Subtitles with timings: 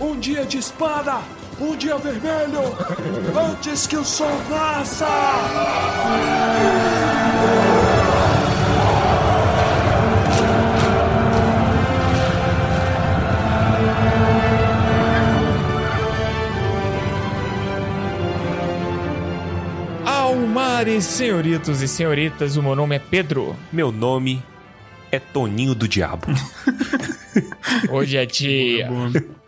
[0.00, 1.20] Um dia de espada!
[1.60, 2.62] Um dia vermelho!
[3.50, 5.06] Antes que o sol nasça!
[20.06, 23.54] Almares, senhoritos e senhoritas, o meu nome é Pedro.
[23.70, 24.42] Meu nome
[25.12, 26.26] é Toninho do Diabo.
[27.90, 28.88] Hoje é dia.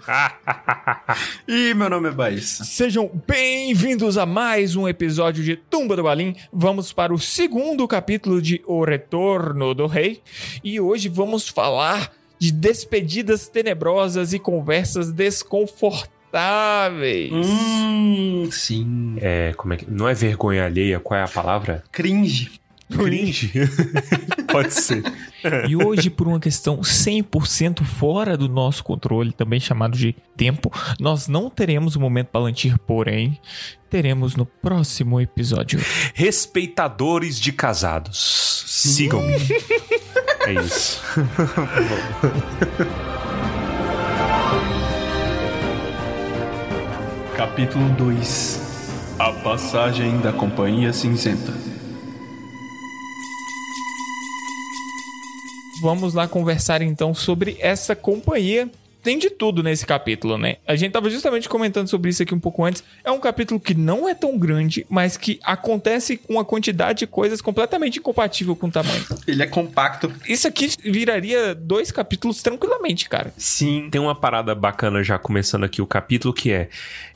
[1.46, 2.58] E meu nome é Baís.
[2.64, 6.34] Sejam bem-vindos a mais um episódio de Tumba do Balim.
[6.52, 10.20] Vamos para o segundo capítulo de O Retorno do Rei.
[10.64, 17.30] E hoje vamos falar de despedidas tenebrosas e conversas desconfortáveis.
[17.32, 19.16] Hum, sim.
[19.20, 19.90] É, como é que.
[19.90, 21.84] Não é vergonha alheia, qual é a palavra?
[21.92, 22.61] Cringe.
[22.98, 23.52] Cringe.
[24.50, 25.02] Pode ser.
[25.68, 30.70] E hoje, por uma questão 100% fora do nosso controle, também chamado de tempo,
[31.00, 33.38] nós não teremos o momento Palantir, porém,
[33.90, 35.80] teremos no próximo episódio.
[36.14, 38.64] Respeitadores de casados.
[38.66, 39.34] Sigam-me.
[40.46, 41.02] é isso.
[47.36, 51.71] Capítulo 2 A passagem da Companhia Cinzenta.
[55.82, 58.70] Vamos lá conversar então sobre essa companhia.
[59.02, 60.58] Tem de tudo nesse capítulo, né?
[60.64, 62.84] A gente tava justamente comentando sobre isso aqui um pouco antes.
[63.02, 67.08] É um capítulo que não é tão grande, mas que acontece com uma quantidade de
[67.08, 69.04] coisas completamente incompatível com o tamanho.
[69.26, 70.12] Ele é compacto.
[70.28, 73.34] Isso aqui viraria dois capítulos tranquilamente, cara.
[73.36, 73.88] Sim.
[73.90, 76.68] Tem uma parada bacana já começando aqui o capítulo que é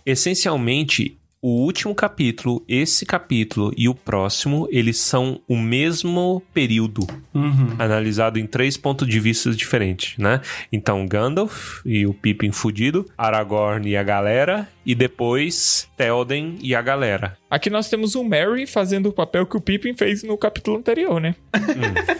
[0.05, 7.77] essencialmente o último capítulo, esse capítulo e o próximo, eles são o mesmo período, Uhum.
[7.79, 10.41] analisado em três pontos de vista diferentes, né?
[10.73, 16.83] Então, Gandalf e o Pippin fudido, Aragorn e a galera, e depois Théoden e a
[16.83, 17.37] galera.
[17.51, 21.21] Aqui nós temos o Merry fazendo o papel que o Pippin fez no capítulo anterior,
[21.21, 21.35] né?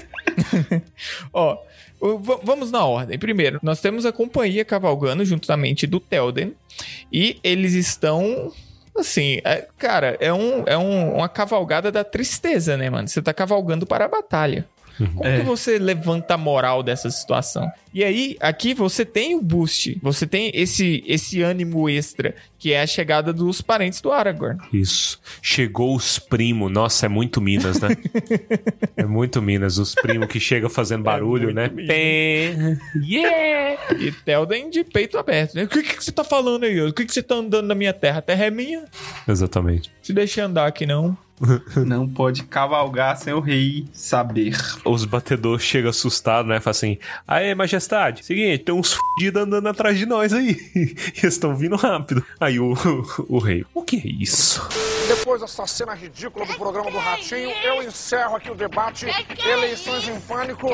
[1.33, 1.59] Ó,
[2.01, 3.19] o- v- vamos na ordem.
[3.19, 6.53] Primeiro, nós temos a companhia cavalgando juntamente do Telden.
[7.13, 8.53] E eles estão.
[8.99, 13.09] Assim, é- cara, é, um, é um- uma cavalgada da tristeza, né, mano?
[13.09, 14.65] Você tá cavalgando para a batalha.
[14.99, 15.39] Como É.
[15.41, 17.71] que você levanta a moral dessa situação?
[17.93, 22.83] E aí, aqui você tem o boost, você tem esse, esse ânimo extra, que é
[22.83, 24.59] a chegada dos parentes do Aragorn.
[24.73, 25.19] Isso.
[25.41, 26.71] Chegou os primos.
[26.71, 27.89] Nossa, é muito Minas, né?
[28.97, 29.79] é muito Minas.
[29.79, 31.69] Os primos que chegam fazendo barulho, né?
[31.69, 32.55] Pé.
[33.03, 33.95] Yeah!
[33.99, 35.65] E Telden de peito aberto, né?
[35.65, 36.81] O que, que você tá falando aí?
[36.83, 38.19] O que, que você tá andando na minha terra?
[38.19, 38.85] A terra é minha.
[39.27, 39.91] Exatamente.
[40.03, 41.17] Se deixa andar aqui, não.
[41.87, 44.57] Não pode cavalgar sem o rei saber.
[44.85, 46.61] Os batedores chegam assustados, né?
[46.61, 50.57] Fala assim: Aê, majestade, seguinte, tem uns fudidos andando atrás de nós aí.
[50.75, 52.25] E eles estão vindo rápido.
[52.41, 52.75] Aí o,
[53.29, 54.67] o, rei: O que é isso?
[55.09, 59.07] Depois dessa cena ridícula do programa do Ratinho, eu encerro aqui o debate
[59.47, 60.69] Eleições em Pânico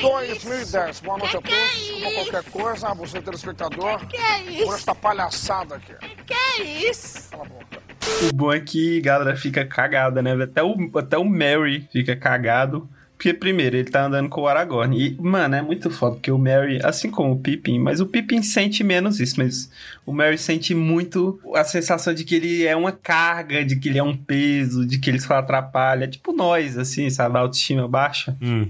[0.00, 1.00] 2010.
[1.00, 1.58] Boa noite a todos.
[1.74, 4.72] Desculpa qualquer coisa, você telespectador, Que é por isso?
[4.72, 5.94] esta palhaçada aqui.
[6.26, 7.30] Que é isso?
[7.30, 7.87] Cala a boca.
[8.28, 10.32] O bom é que a galera fica cagada, né?
[10.42, 12.88] Até o, até o Mary fica cagado.
[13.18, 14.96] Porque, primeiro, ele tá andando com o Aragorn.
[14.96, 18.40] E, mano, é muito foda, porque o Mary, assim como o Pippin, mas o Pippin
[18.42, 19.68] sente menos isso, mas
[20.06, 23.98] o Mary sente muito a sensação de que ele é uma carga, de que ele
[23.98, 26.06] é um peso, de que ele só atrapalha.
[26.06, 27.36] Tipo nós, assim, sabe?
[27.36, 28.36] A autoestima baixa.
[28.40, 28.68] Hum.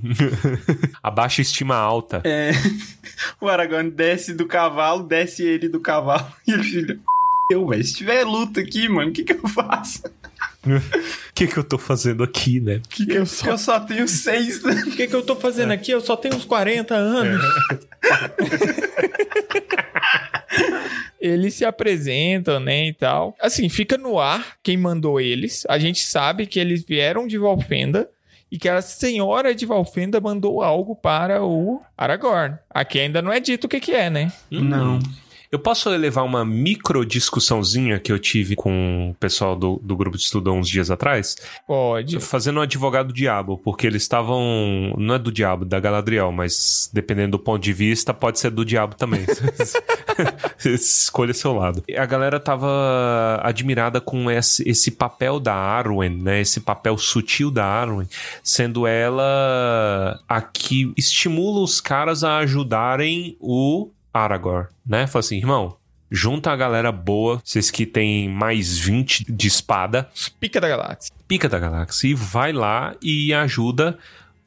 [1.03, 2.23] A baixa estima alta.
[2.25, 2.53] É.
[3.41, 6.27] O Aragorn desce do cavalo, desce ele do cavalo.
[6.47, 6.99] E ele fica.
[7.51, 10.03] Eu, velho, se tiver luta aqui, mano, o que que eu faço?
[10.67, 12.83] O que, que eu tô fazendo aqui, né?
[12.91, 13.51] Que que eu, só...
[13.51, 14.61] eu só tenho seis.
[14.65, 15.91] O que, que eu tô fazendo aqui?
[15.91, 17.43] Eu só tenho uns 40 anos.
[21.21, 23.35] eles se apresentam, né, e tal.
[23.41, 25.65] Assim, fica no ar quem mandou eles.
[25.69, 28.09] A gente sabe que eles vieram de Valfenda
[28.51, 32.57] e que a senhora de Valfenda mandou algo para o Aragorn.
[32.71, 34.33] Aqui ainda não é dito o que que é, né?
[34.51, 34.99] Não.
[35.51, 40.17] Eu posso levar uma micro discussãozinha que eu tive com o pessoal do, do grupo
[40.19, 41.37] de estudo há uns dias atrás?
[41.67, 42.21] Pode.
[42.21, 44.95] Fazendo um advogado diabo, porque eles estavam.
[44.99, 48.63] Não é do diabo, da Galadriel, mas dependendo do ponto de vista, pode ser do
[48.63, 49.25] diabo também.
[50.65, 51.83] Escolha seu lado.
[51.97, 56.43] A galera tava admirada com esse, esse papel da Arwen, né?
[56.43, 58.07] Esse papel sutil da Arwen,
[58.43, 65.07] sendo ela a que estimula os caras a ajudarem o Aragorn, né?
[65.07, 65.77] Fala assim, irmão,
[66.11, 70.09] junta a galera boa, vocês que tem mais 20 de espada,
[70.41, 71.15] pica da galáxia.
[71.27, 73.99] pica da galáxia, e vai lá e ajuda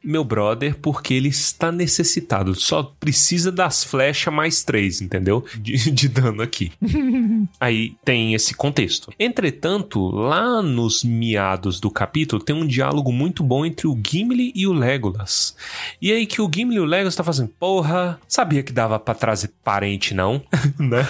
[0.03, 2.55] meu brother, porque ele está necessitado.
[2.55, 5.43] Só precisa das flechas mais três, entendeu?
[5.57, 6.71] De, de dano aqui.
[7.59, 9.11] Aí tem esse contexto.
[9.19, 14.67] Entretanto, lá nos miados do capítulo, tem um diálogo muito bom entre o Gimli e
[14.67, 15.55] o Legolas.
[16.01, 19.13] E aí que o Gimli e o Legolas tá fazendo, porra, sabia que dava para
[19.13, 20.41] trazer parente, não?
[20.79, 21.07] né?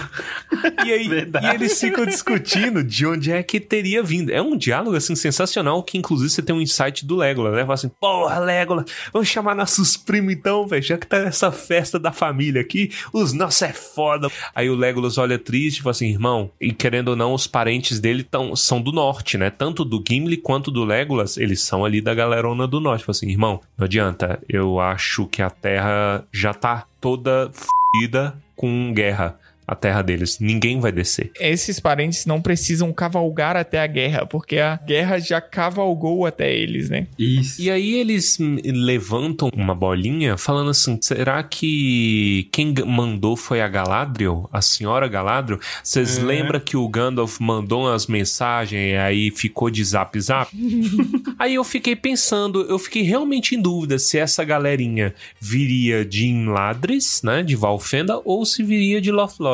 [0.85, 4.31] E aí e eles ficam discutindo de onde é que teria vindo.
[4.31, 7.61] É um diálogo, assim, sensacional, que inclusive você tem um insight do Legolas, né?
[7.61, 8.81] Fala assim, porra, Legolas,
[9.12, 13.33] vamos chamar nossos primos então, velho, já que tá essa festa da família aqui, os
[13.33, 14.30] nossos é foda.
[14.56, 18.00] Aí o Legolas olha triste e fala assim, irmão, e querendo ou não, os parentes
[18.00, 19.50] dele tão, são do norte, né?
[19.50, 23.04] Tanto do Gimli quanto do Legolas, eles são ali da galerona do norte.
[23.04, 28.94] Fala assim, irmão, não adianta, eu acho que a terra já tá toda fodida com
[28.94, 30.37] guerra a terra deles.
[30.39, 31.31] Ninguém vai descer.
[31.39, 36.89] Esses parentes não precisam cavalgar até a guerra, porque a guerra já cavalgou até eles,
[36.89, 37.07] né?
[37.17, 37.61] Isso.
[37.61, 44.49] E aí eles levantam uma bolinha falando assim: será que quem mandou foi a Galadriel?
[44.51, 45.59] A senhora Galadriel?
[45.83, 46.21] Vocês é.
[46.21, 50.51] lembram que o Gandalf mandou umas mensagens e aí ficou de zap zap?
[51.39, 57.21] aí eu fiquei pensando, eu fiquei realmente em dúvida se essa galerinha viria de Inladris,
[57.23, 57.41] né?
[57.43, 59.50] De Valfenda, ou se viria de Lothlórien.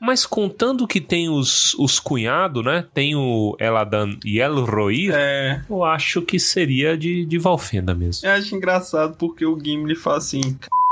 [0.00, 2.84] Mas contando que tem os, os cunhados, né?
[2.92, 5.62] Tem o Eladan e Elrohir, é.
[5.68, 8.26] eu acho que seria de, de Valfenda mesmo.
[8.26, 10.40] Eu acho engraçado porque o Gimli fala assim...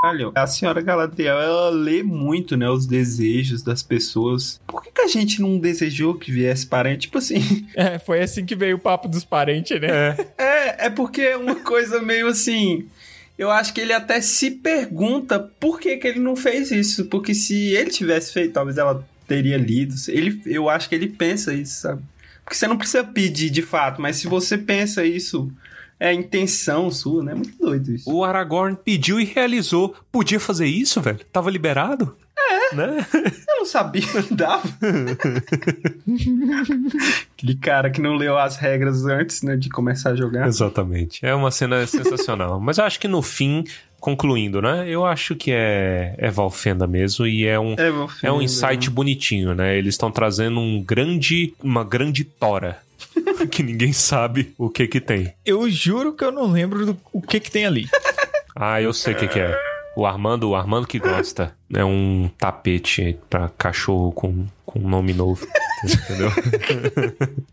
[0.01, 4.61] Caralho, a senhora Galadriel, ela lê muito, né, os desejos das pessoas.
[4.67, 7.03] Por que, que a gente não desejou que viesse parente?
[7.03, 7.67] Tipo assim...
[7.75, 9.89] É, foi assim que veio o papo dos parentes, né?
[9.89, 12.87] É, é, é porque é uma coisa meio assim
[13.39, 17.07] eu acho que ele até se pergunta por que, que ele não fez isso.
[17.07, 19.95] Porque se ele tivesse feito, talvez ela teria lido.
[20.09, 22.03] Ele, eu acho que ele pensa isso, sabe?
[22.45, 25.51] Porque você não precisa pedir de fato, mas se você pensa isso,
[25.99, 27.33] é intenção sua, né?
[27.33, 28.11] É muito doido isso.
[28.11, 29.97] O Aragorn pediu e realizou.
[30.13, 31.21] Podia fazer isso, velho?
[31.33, 32.17] Tava liberado?
[32.73, 32.77] É.
[32.77, 33.07] Né?
[33.49, 34.69] Eu não sabia, dava.
[37.33, 40.47] Aquele cara que não leu as regras antes, né, de começar a jogar.
[40.47, 41.25] Exatamente.
[41.25, 42.59] É uma cena sensacional.
[42.61, 43.65] Mas eu acho que no fim,
[44.01, 44.89] concluindo, né?
[44.89, 47.93] Eu acho que é, é Valfenda mesmo e é um, é,
[48.23, 49.77] é um insight bonitinho, né?
[49.77, 52.79] Eles estão trazendo um grande, uma grande tora.
[53.51, 55.33] que ninguém sabe o que que tem.
[55.45, 57.89] Eu juro que eu não lembro do, o que que tem ali.
[58.55, 59.76] ah, eu sei o que que é.
[59.97, 61.57] O Armando, o Armando que gosta.
[61.75, 65.47] É um tapete para cachorro com, com nome novo.
[65.83, 66.31] Entendeu?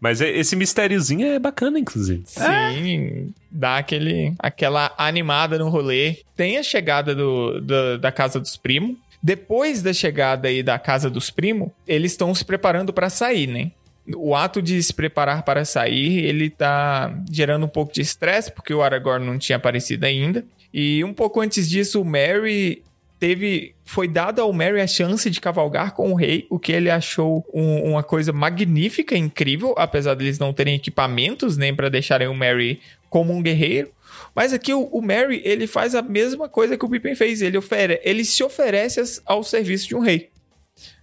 [0.00, 2.22] Mas é, esse mistériozinho é bacana, inclusive.
[2.26, 6.18] Sim, dá aquele, aquela animada no rolê.
[6.34, 8.96] Tem a chegada do, do da casa dos primos.
[9.22, 13.70] Depois da chegada aí da casa dos primos, eles estão se preparando para sair, né?
[14.16, 18.74] O ato de se preparar para sair, ele tá gerando um pouco de estresse, porque
[18.74, 20.44] o Aragorn não tinha aparecido ainda.
[20.76, 22.82] E um pouco antes disso, o Mary
[23.20, 23.76] teve.
[23.84, 27.46] Foi dado ao Mary a chance de cavalgar com o rei, o que ele achou
[27.54, 32.80] um, uma coisa magnífica, incrível, apesar deles não terem equipamentos nem para deixarem o Mary
[33.08, 33.92] como um guerreiro.
[34.34, 37.40] Mas aqui o, o, Mary, ele faz a mesma coisa que o Pippin fez.
[37.40, 40.30] Ele, ofere, ele se oferece ao serviço de um rei.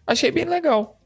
[0.06, 1.00] Achei bem legal.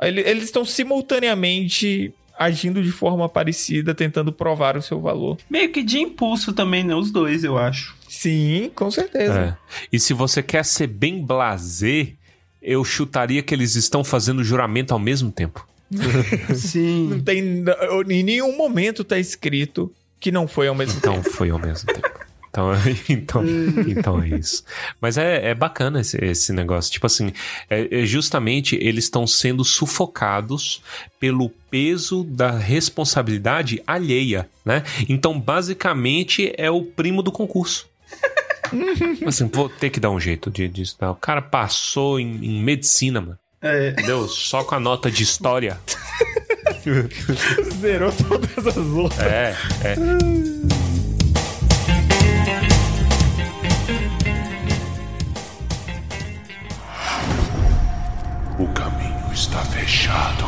[0.00, 5.38] Ele, eles estão simultaneamente agindo de forma parecida, tentando provar o seu valor.
[5.50, 6.94] Meio que de impulso também, né?
[6.94, 7.95] Os dois, eu acho.
[8.16, 9.58] Sim, com certeza.
[9.60, 9.76] É.
[9.92, 12.14] E se você quer ser bem blazer,
[12.62, 15.68] eu chutaria que eles estão fazendo juramento ao mesmo tempo.
[16.56, 17.08] Sim.
[17.10, 17.62] Não tem,
[18.08, 21.26] em nenhum momento tá escrito que não foi ao mesmo então, tempo.
[21.28, 22.08] Então foi ao mesmo tempo.
[22.48, 22.72] Então,
[23.10, 23.42] então,
[23.86, 24.64] então é isso.
[24.98, 26.90] Mas é, é bacana esse, esse negócio.
[26.90, 27.34] Tipo assim,
[27.68, 30.82] é, é justamente eles estão sendo sufocados
[31.20, 34.82] pelo peso da responsabilidade alheia, né?
[35.06, 37.86] Então, basicamente, é o primo do concurso.
[39.26, 41.10] Assim, vou ter que dar um jeito de, de estudar.
[41.10, 43.38] O cara passou em, em medicina, mano.
[43.62, 43.90] É.
[43.90, 44.28] Entendeu?
[44.28, 45.78] Só com a nota de história.
[47.80, 49.20] Zerou todas as outras.
[49.26, 49.96] É, é.
[58.58, 60.46] O caminho está fechado.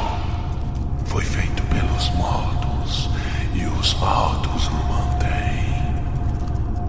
[1.07, 3.11] Foi feito pelos mortos
[3.55, 5.69] e os mortos o mantêm.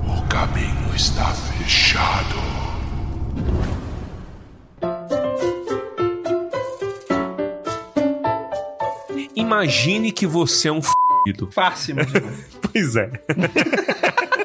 [0.07, 2.35] O caminho está fechado.
[9.33, 10.91] Imagine que você é um f***.
[11.51, 11.95] Fácil,
[12.61, 13.11] Pois é.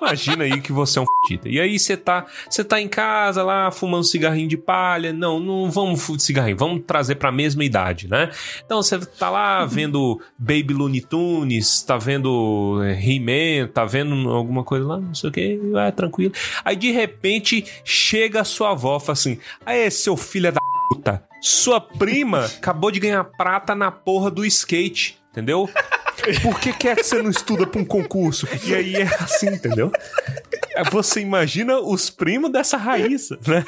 [0.00, 1.48] Imagina aí que você é um fudido.
[1.48, 5.12] E aí você tá, você tá em casa lá fumando cigarrinho de palha.
[5.12, 8.30] Não, não vamos fumar cigarrinho, vamos trazer pra mesma idade, né?
[8.64, 14.64] Então você tá lá vendo Baby Looney Tunes, tá vendo é, He-Man, tá vendo alguma
[14.64, 16.32] coisa lá, não sei o que, vai tranquilo.
[16.64, 21.80] Aí de repente chega a sua avó, fala assim: "Aí, seu filho da puta, sua
[21.80, 25.68] prima acabou de ganhar prata na porra do skate, entendeu?
[26.42, 28.48] Por que, que é que você não estuda pra um concurso?
[28.64, 29.90] E aí é assim, entendeu?
[30.90, 33.64] Você imagina os primos dessa raiz, né?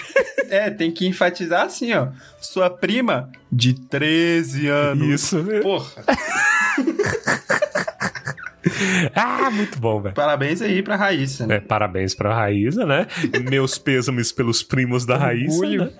[0.48, 2.08] É, tem que enfatizar assim, ó.
[2.40, 5.22] Sua prima de 13 anos.
[5.22, 5.44] Isso.
[5.62, 6.04] Porra.
[9.14, 10.14] Ah, muito bom, velho.
[10.14, 11.46] Parabéns aí pra Raíssa.
[11.46, 11.56] Né?
[11.56, 13.06] É, parabéns pra Raíssa, né?
[13.48, 15.66] Meus pêsames pelos primos da Raíssa.
[15.66, 15.90] Né?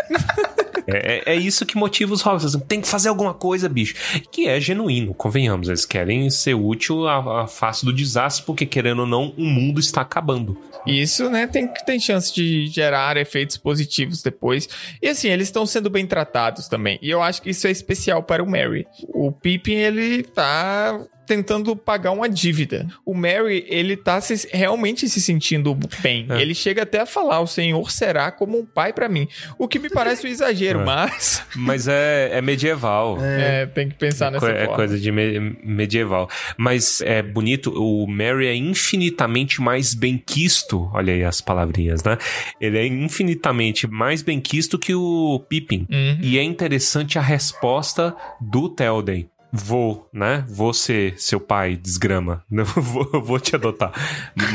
[0.89, 2.57] É, é, é, isso que motiva os hobbits.
[2.67, 3.95] Tem que fazer alguma coisa, bicho.
[4.33, 5.69] Que é genuíno, convenhamos.
[5.69, 9.81] Eles querem ser útil à, à face do desastre, porque querendo ou não, o mundo
[9.81, 10.57] está acabando.
[10.87, 11.47] Isso, né?
[11.47, 14.67] Tem, tem chance de gerar efeitos positivos depois.
[15.03, 16.99] E assim, eles estão sendo bem tratados também.
[17.03, 18.87] E eu acho que isso é especial para o Mary.
[19.09, 20.99] O Pippin, ele tá
[21.29, 22.89] tentando pagar uma dívida.
[23.05, 26.27] O Mary, ele tá se, realmente se sentindo bem.
[26.31, 26.41] É.
[26.41, 29.29] Ele chega até a falar: o Senhor será como um pai para mim.
[29.59, 30.85] O que me parece um exagero, é.
[30.85, 31.47] mas.
[31.55, 33.19] Mas é, é medieval.
[33.21, 33.63] É.
[33.63, 33.67] é.
[33.67, 34.73] tem que pensar nessa é, forma.
[34.73, 36.29] É coisa de me medieval.
[36.57, 40.91] Mas é bonito, o Mary é infinitamente mais benquisto.
[40.95, 42.17] Olha aí as palavrinhas, né?
[42.61, 45.87] Ele é infinitamente mais benquisto que o Pippin.
[45.91, 46.19] Uhum.
[46.23, 50.45] E é interessante a resposta do Telden vou, né?
[50.49, 52.45] Vou ser seu pai, desgrama.
[52.51, 53.93] Não vou, vou te adotar.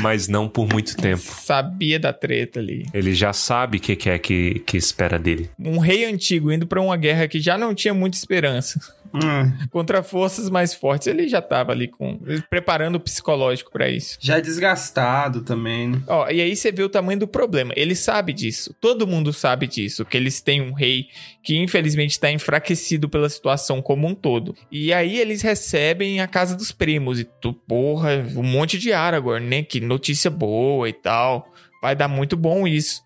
[0.00, 1.22] Mas não por muito tempo.
[1.22, 2.86] Sabia da treta ali.
[2.92, 5.50] Ele já sabe o que, que é que, que espera dele.
[5.58, 8.80] Um rei antigo indo para uma guerra que já não tinha muita esperança.
[9.14, 9.68] Hum.
[9.70, 11.06] Contra forças mais fortes.
[11.06, 12.18] Ele já tava ali com.
[12.50, 14.18] preparando o psicológico para isso.
[14.20, 15.88] Já desgastado também.
[15.90, 16.02] Né?
[16.08, 17.72] Ó, e aí você vê o tamanho do problema.
[17.76, 18.74] Ele sabe disso.
[18.80, 20.04] Todo mundo sabe disso.
[20.04, 21.06] Que eles têm um rei
[21.44, 24.56] que infelizmente está enfraquecido pela situação como um todo.
[24.70, 27.20] E aí eles recebem a casa dos primos.
[27.20, 29.62] E tu, porra, um monte de Aragorn, né?
[29.62, 31.46] Que notícia boa e tal.
[31.80, 33.02] Vai dar muito bom isso.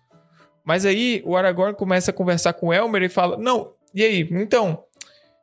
[0.65, 4.27] Mas aí o Aragorn começa a conversar com Elmer e fala: Não, e aí?
[4.31, 4.83] Então,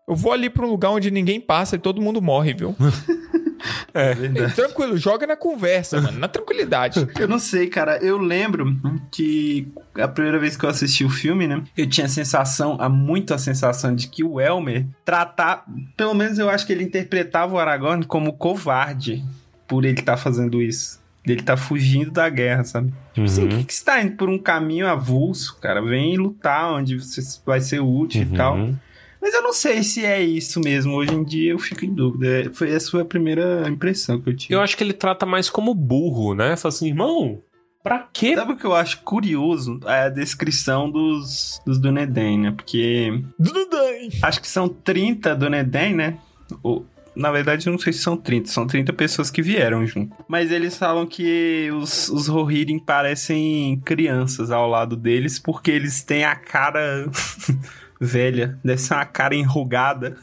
[0.08, 2.74] eu vou ali pra um lugar onde ninguém passa e todo mundo morre, viu?
[3.94, 4.10] É.
[4.12, 7.06] é tranquilo, joga na conversa, mano, na tranquilidade.
[7.18, 7.98] Eu não sei, cara.
[7.98, 8.76] Eu lembro
[9.10, 11.62] que a primeira vez que eu assisti o filme, né?
[11.76, 15.64] Eu tinha a sensação, há muito a sensação de que o Elmer tratar.
[15.96, 19.24] Pelo menos eu acho que ele interpretava o Aragorn como covarde
[19.66, 21.00] por ele estar tá fazendo isso.
[21.24, 22.92] Ele tá fugindo da guerra, sabe?
[23.12, 23.48] Tipo assim, uhum.
[23.48, 25.82] Assim, que, que você tá indo por um caminho avulso, cara?
[25.82, 28.32] Vem lutar onde você vai ser útil uhum.
[28.32, 28.68] e tal.
[29.26, 30.94] Mas eu não sei se é isso mesmo.
[30.94, 32.48] Hoje em dia eu fico em dúvida.
[32.54, 34.54] Foi essa foi a primeira impressão que eu tive.
[34.54, 36.56] Eu acho que ele trata mais como burro, né?
[36.56, 37.42] Fala assim, irmão,
[37.82, 38.36] Pra quê?
[38.36, 39.80] Sabe o que eu acho curioso?
[39.84, 42.50] É a descrição dos, dos Dunedin, né?
[42.52, 43.20] Porque.
[43.36, 44.16] Dunedin!
[44.22, 46.18] Acho que são 30 Dunedin, né?
[46.62, 50.16] Ou, na verdade, eu não sei se são 30, são 30 pessoas que vieram junto.
[50.28, 56.24] Mas eles falam que os, os Rohirrim parecem crianças ao lado deles porque eles têm
[56.24, 57.10] a cara
[58.00, 60.16] velha, deve ser uma cara enrugada.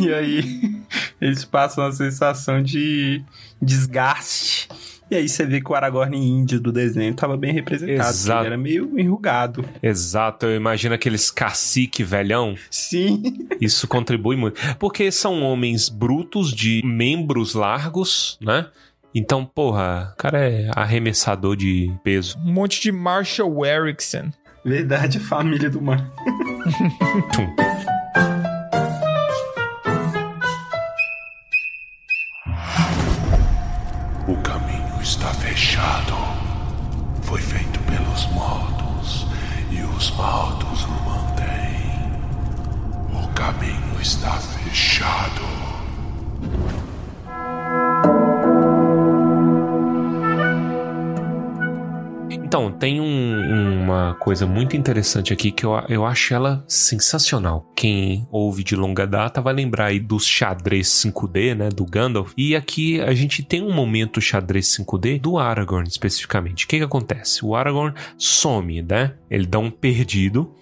[0.00, 0.80] e aí
[1.20, 3.22] eles passam a sensação de
[3.60, 4.68] desgaste.
[5.10, 8.08] E aí você vê que o Aragorn índio do desenho tava bem representado.
[8.08, 8.40] Exato.
[8.42, 9.64] Ele era meio enrugado.
[9.82, 10.46] Exato.
[10.46, 12.54] Eu imagino aqueles cacique velhão.
[12.70, 13.48] Sim.
[13.60, 14.60] Isso contribui muito.
[14.78, 18.68] Porque são homens brutos de membros largos, né?
[19.12, 22.38] Então, porra, o cara é arremessador de peso.
[22.38, 24.30] Um monte de Marshall Erickson.
[24.64, 26.10] Verdade, família do mar.
[34.28, 36.14] o caminho está fechado.
[37.22, 39.26] Foi feito pelos modos
[39.70, 42.12] e os modos o mantêm.
[43.24, 45.59] O caminho está fechado.
[52.50, 57.70] Então, tem um, uma coisa muito interessante aqui que eu, eu acho ela sensacional.
[57.76, 62.32] Quem ouve de longa data vai lembrar aí dos xadrez 5D, né, do Gandalf.
[62.36, 66.64] E aqui a gente tem um momento xadrez 5D do Aragorn especificamente.
[66.64, 67.44] O que que acontece?
[67.46, 69.14] O Aragorn some, né?
[69.30, 70.52] Ele dá um perdido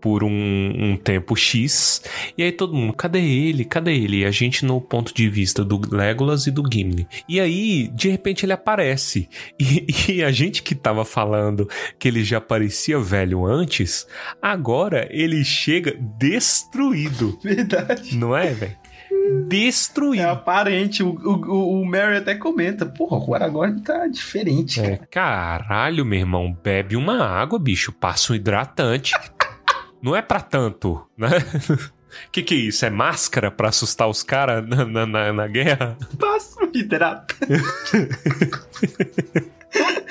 [0.00, 2.02] por um, um, tempo X.
[2.36, 3.64] E aí todo mundo, cadê ele?
[3.64, 4.20] Cadê ele?
[4.20, 7.06] E a gente no ponto de vista do Legolas e do Gimli.
[7.28, 9.28] E aí, de repente, ele aparece.
[9.58, 14.06] E, e a gente que tava falando que ele já parecia velho antes,
[14.40, 17.38] agora ele chega destruído.
[17.42, 18.16] Verdade.
[18.16, 18.80] Não é, velho?
[19.46, 20.22] destruído.
[20.22, 21.02] É aparente.
[21.02, 22.86] O, o, o Mary até comenta.
[22.86, 24.80] Porra, o Aragorn tá diferente.
[24.80, 29.12] É, caralho, meu irmão, bebe uma água, bicho, passa um hidratante.
[30.02, 31.28] Não é pra tanto, né?
[32.32, 32.84] Que que é isso?
[32.84, 35.96] É máscara pra assustar os caras na, na, na, na guerra?
[36.74, 37.36] Hidratante.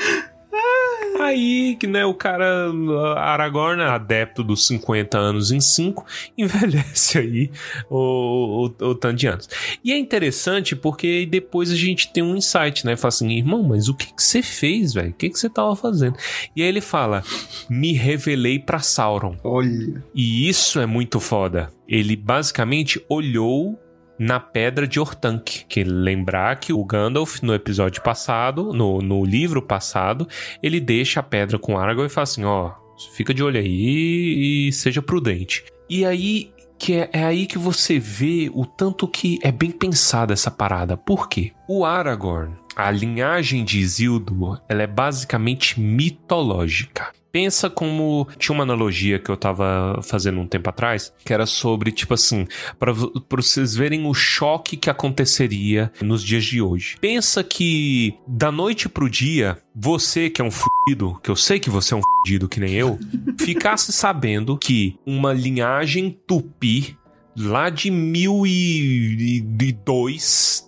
[1.20, 2.72] Aí, que né, o cara,
[3.18, 6.06] Aragorn, adepto dos 50 anos em 5,
[6.38, 7.52] envelhece aí
[7.90, 9.50] o, o, o tanto de anos.
[9.84, 12.96] E é interessante porque depois a gente tem um insight, né?
[12.96, 15.10] Fala assim, irmão, mas o que que você fez, velho?
[15.10, 16.16] O que que você tava fazendo?
[16.56, 17.22] E aí ele fala,
[17.70, 19.36] me revelei pra Sauron.
[19.44, 20.02] Olha.
[20.16, 21.70] E isso é muito foda.
[21.88, 23.78] Ele basicamente olhou
[24.20, 25.66] na pedra de Ortanque.
[25.68, 30.28] Que lembrar que o Gandalf, no episódio passado, no, no livro passado,
[30.62, 32.74] ele deixa a pedra com Aragorn e fala assim: ó,
[33.14, 35.64] fica de olho aí e seja prudente.
[35.90, 36.52] E aí.
[36.82, 40.96] Que é, é aí que você vê o tanto que é bem pensada essa parada.
[40.96, 41.52] Por quê?
[41.68, 47.12] O Aragorn, a linhagem de Isildur, ela é basicamente mitológica.
[47.32, 48.28] Pensa como.
[48.38, 52.48] Tinha uma analogia que eu tava fazendo um tempo atrás, que era sobre, tipo assim,
[52.78, 52.94] para
[53.30, 56.96] vocês verem o choque que aconteceria nos dias de hoje.
[57.00, 61.70] Pensa que da noite pro dia, você que é um fudido, que eu sei que
[61.70, 62.98] você é um fudido que nem eu,
[63.40, 66.98] ficasse sabendo que uma linhagem tupi
[67.38, 70.68] lá de 1002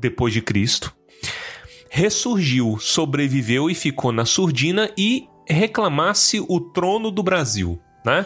[0.00, 0.92] depois de Cristo
[1.92, 7.80] ressurgiu, sobreviveu e ficou na surdina e reclamasse o trono do Brasil.
[8.04, 8.24] Né?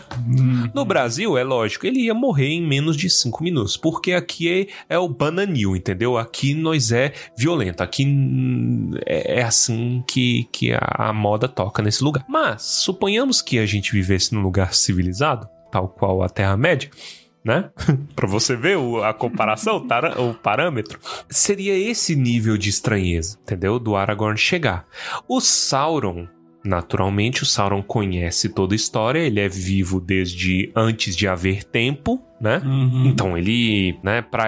[0.73, 4.95] No Brasil, é lógico, ele ia morrer em menos de 5 minutos, porque aqui é,
[4.95, 6.17] é o bananil, entendeu?
[6.17, 8.07] Aqui nós é violento, aqui
[9.05, 12.25] é, é assim que, que a, a moda toca nesse lugar.
[12.29, 16.89] Mas, suponhamos que a gente vivesse num lugar civilizado, tal qual a Terra-média,
[17.45, 17.71] né?
[18.15, 19.85] para você ver o, a comparação,
[20.19, 21.01] o parâmetro.
[21.29, 23.81] Seria esse nível de estranheza, entendeu?
[23.81, 24.87] Do Aragorn chegar.
[25.27, 26.29] O Sauron
[26.65, 32.23] Naturalmente, o Sauron conhece toda a história, ele é vivo desde antes de haver tempo,
[32.41, 32.63] né?
[32.65, 33.07] Uhum.
[33.07, 34.47] Então ele, né, para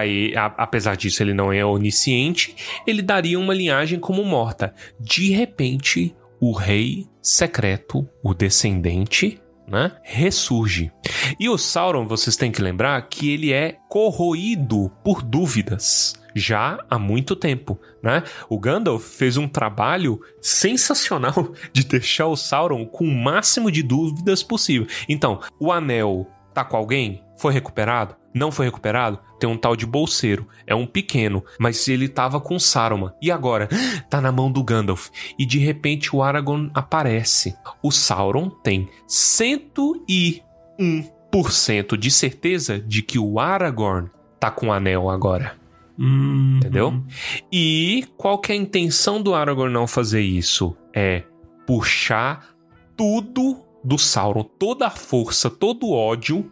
[0.57, 2.55] apesar disso ele não é onisciente,
[2.87, 4.73] ele daria uma linhagem como morta.
[4.99, 10.91] De repente, o rei secreto, o descendente, né, ressurge.
[11.39, 16.99] E o Sauron, vocês têm que lembrar que ele é corroído por dúvidas já há
[16.99, 18.23] muito tempo, né?
[18.49, 24.43] O Gandalf fez um trabalho sensacional de deixar o Sauron com o máximo de dúvidas
[24.43, 24.87] possível.
[25.09, 27.23] Então, o anel tá com alguém?
[27.37, 28.15] Foi recuperado?
[28.33, 29.19] Não foi recuperado?
[29.39, 30.47] Tem um tal de bolseiro.
[30.65, 33.13] É um pequeno, mas ele tava com Saruman.
[33.21, 33.69] E agora?
[34.09, 35.09] Tá na mão do Gandalf.
[35.37, 37.55] E de repente o Aragorn aparece.
[37.83, 45.57] O Sauron tem 101% de certeza de que o Aragorn tá com o anel agora.
[45.99, 47.03] Hum, Entendeu?
[47.51, 50.75] E qual que é a intenção do Aragorn não fazer isso?
[50.93, 51.23] É
[51.65, 52.55] puxar
[52.95, 56.51] tudo do Sauron, toda a força, todo o ódio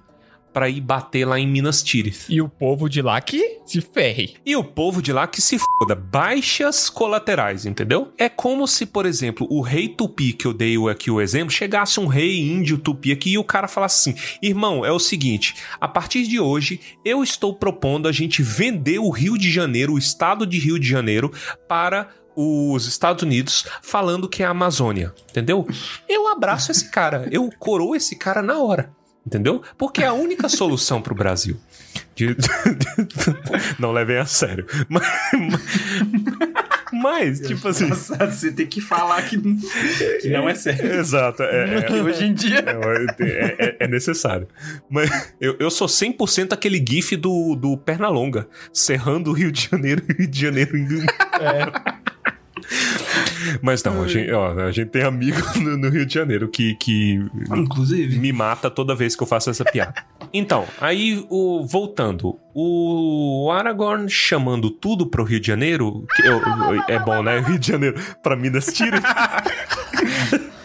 [0.55, 2.27] para ir bater lá em Minas Tirith.
[2.29, 4.35] E o povo de lá que se ferre.
[4.45, 5.93] E o povo de lá que se foda.
[5.93, 8.13] Baixas colaterais, entendeu?
[8.17, 11.99] É como se, por exemplo, o rei tupi, que eu dei aqui o exemplo, chegasse
[11.99, 15.89] um rei índio tupi aqui e o cara falasse assim: irmão, é o seguinte, a
[15.89, 20.47] partir de hoje eu estou propondo a gente vender o Rio de Janeiro, o estado
[20.47, 21.33] de Rio de Janeiro,
[21.67, 25.67] para os Estados Unidos falando que é a Amazônia, entendeu?
[26.07, 29.61] Eu abraço esse cara, eu coroo esse cara na hora, entendeu?
[29.77, 31.57] Porque é a única solução pro Brasil.
[32.15, 32.35] De-
[33.79, 34.65] Não levem a sério.
[34.89, 35.03] Mas,
[36.93, 37.89] mas tipo assim.
[37.89, 39.37] Você tem que falar que,
[40.21, 40.93] que não é sério.
[40.95, 42.63] Exato, é, é- Hoje em dia.
[43.19, 44.47] é, é- é necessário.
[44.89, 50.03] Mas eu, eu sou 100% aquele gif do, do Pernalonga, serrando o Rio de Janeiro
[50.09, 51.05] e Rio de Janeiro indo.
[53.61, 56.75] Mas não, a gente, ó, a gente tem amigo no, no Rio de Janeiro que,
[56.75, 57.19] que
[57.55, 58.17] Inclusive.
[58.19, 59.93] me mata toda vez que eu faço essa piada.
[60.33, 66.83] Então, aí, o, voltando, o Aragorn chamando tudo pro Rio de Janeiro, que eu- eu-
[66.87, 67.39] é bom, né?
[67.39, 69.03] Rio de Janeiro pra Minas Tirith.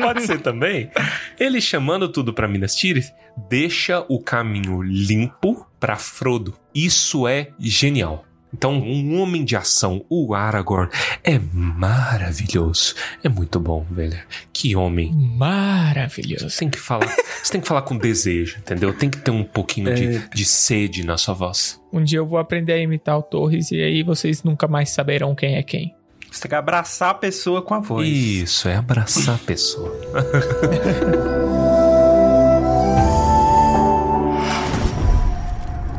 [0.00, 0.90] Pode ser também.
[1.38, 3.12] Ele chamando tudo pra Minas Tirith
[3.48, 6.54] deixa o caminho limpo pra Frodo.
[6.74, 8.24] Isso é genial.
[8.52, 10.90] Então, um homem de ação, o Aragorn,
[11.22, 12.94] é maravilhoso.
[13.22, 14.18] É muito bom, velho.
[14.52, 15.12] Que homem.
[15.12, 16.50] Maravilhoso.
[16.50, 17.06] Você tem que falar,
[17.42, 18.92] você tem que falar com desejo, entendeu?
[18.92, 21.80] Tem que ter um pouquinho de, de sede na sua voz.
[21.92, 25.34] Um dia eu vou aprender a imitar o Torres e aí vocês nunca mais saberão
[25.34, 25.94] quem é quem.
[26.30, 28.06] Você tem que abraçar a pessoa com a voz.
[28.06, 29.90] Isso, é abraçar a pessoa.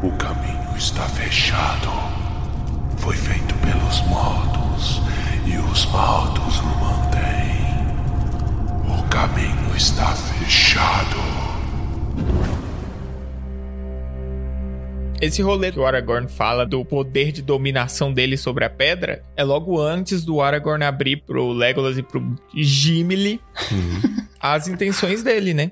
[0.04, 0.10] O
[0.76, 2.01] está fechado.
[3.02, 5.02] Foi feito pelos mortos
[5.48, 7.66] e os mortos o mantêm.
[8.88, 11.18] O caminho está fechado.
[15.20, 19.44] Esse rolê que o Aragorn fala do poder de dominação dele sobre a pedra é
[19.44, 23.42] logo antes do Aragorn abrir pro Legolas e pro Gimli
[24.40, 25.72] as intenções dele, né?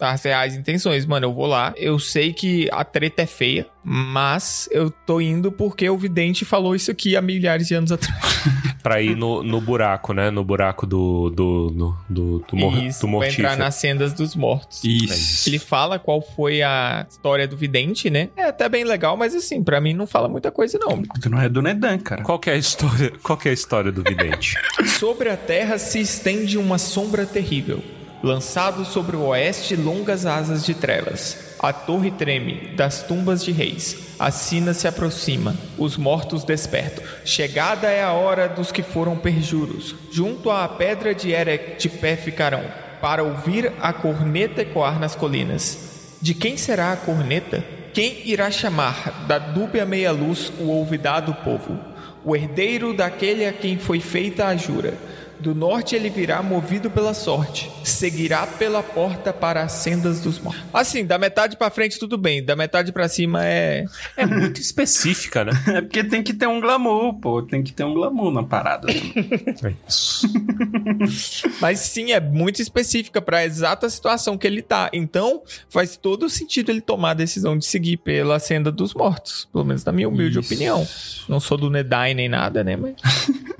[0.00, 1.04] As reais intenções.
[1.04, 1.74] Mano, eu vou lá.
[1.76, 6.74] Eu sei que a treta é feia, mas eu tô indo porque o vidente falou
[6.74, 8.20] isso aqui há milhares de anos atrás.
[8.82, 10.30] Pra ir no, no buraco, né?
[10.30, 11.28] No buraco do.
[11.28, 11.70] do.
[11.70, 13.48] do, do, do, mor isso, do pra mortífero.
[13.48, 14.82] entrar nas sendas dos mortos.
[14.82, 15.50] Isso.
[15.50, 18.30] Ele fala qual foi a história do vidente, né?
[18.34, 21.02] É até bem legal, mas assim, pra mim não fala muita coisa, não.
[21.02, 22.22] Tu não é do Nedan, cara.
[22.22, 23.12] Qual que é a história?
[23.22, 24.54] Qual que é a história do vidente?
[24.98, 27.82] Sobre a terra se estende uma sombra terrível.
[28.22, 31.54] Lançado sobre o oeste longas asas de trevas.
[31.58, 34.14] A torre treme das tumbas de reis.
[34.18, 35.56] A sina se aproxima.
[35.78, 37.02] Os mortos despertam.
[37.24, 39.94] Chegada é a hora dos que foram perjuros.
[40.12, 42.62] Junto à pedra de Erech de pé ficarão,
[43.00, 46.18] para ouvir a corneta ecoar nas colinas.
[46.20, 47.64] De quem será a corneta?
[47.94, 51.78] Quem irá chamar da dúbia meia-luz o olvidado povo?
[52.22, 54.92] O herdeiro daquele a quem foi feita a jura.
[55.40, 60.62] Do norte ele virá movido pela sorte, seguirá pela porta para as sendas dos mortos.
[60.72, 63.84] Assim, da metade pra frente tudo bem, da metade pra cima é.
[64.16, 65.52] É muito específica, né?
[65.68, 67.42] É porque tem que ter um glamour, pô.
[67.42, 68.88] Tem que ter um glamour na parada.
[69.62, 70.26] É isso.
[71.60, 74.88] Mas sim, é muito específica pra exata situação que ele tá.
[74.92, 79.48] Então, faz todo sentido ele tomar a decisão de seguir pela senda dos mortos.
[79.52, 80.46] Pelo menos na minha humilde Isso.
[80.52, 80.86] opinião.
[81.28, 82.76] Não sou do Nedai nem nada, né?
[82.76, 82.94] Mas.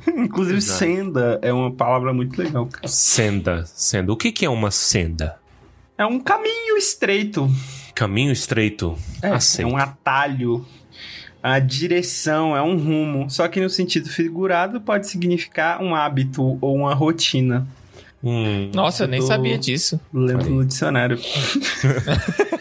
[0.08, 0.78] Inclusive, Exato.
[0.78, 2.88] senda é uma palavra muito legal, cara.
[2.88, 3.64] Senda.
[3.66, 4.12] Senda.
[4.12, 5.38] O que, que é uma senda?
[5.96, 7.48] É um caminho estreito.
[7.94, 8.96] Caminho estreito.
[9.22, 9.68] É, Aceito.
[9.68, 10.64] é um atalho.
[11.42, 13.28] A direção é um rumo.
[13.30, 17.66] Só que no sentido figurado pode significar um hábito ou uma rotina.
[18.22, 19.98] Hum, Nossa, eu nem sabia disso.
[20.12, 20.50] Lendo Aí.
[20.50, 21.18] no dicionário.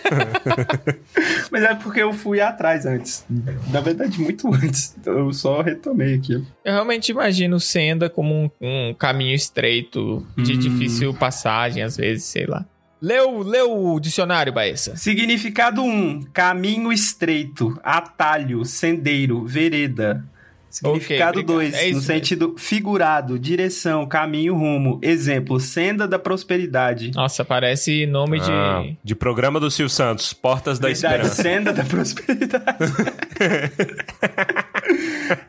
[1.51, 3.25] Mas é porque eu fui atrás antes.
[3.71, 4.95] Na verdade, muito antes.
[4.99, 6.33] Então eu só retomei aqui.
[6.63, 10.59] Eu realmente imagino senda como um, um caminho estreito, de Hum.
[10.59, 12.65] difícil passagem, às vezes, sei lá.
[13.01, 14.95] Leu, leu o dicionário, Baessa.
[14.97, 20.23] Significado 1: caminho estreito, atalho, sendeiro, vereda.
[20.69, 21.57] Significado obrigado.
[21.57, 22.01] 2, É isso no mesmo.
[22.01, 24.99] sentido figurado, direção, caminho, rumo.
[25.01, 27.11] Exemplo, senda da prosperidade.
[27.15, 28.97] Nossa, parece nome ah, de.
[29.03, 30.31] de programa do Silvio Santos.
[30.33, 31.41] Portas da Verdade, Esperança.
[31.41, 32.65] senda da prosperidade.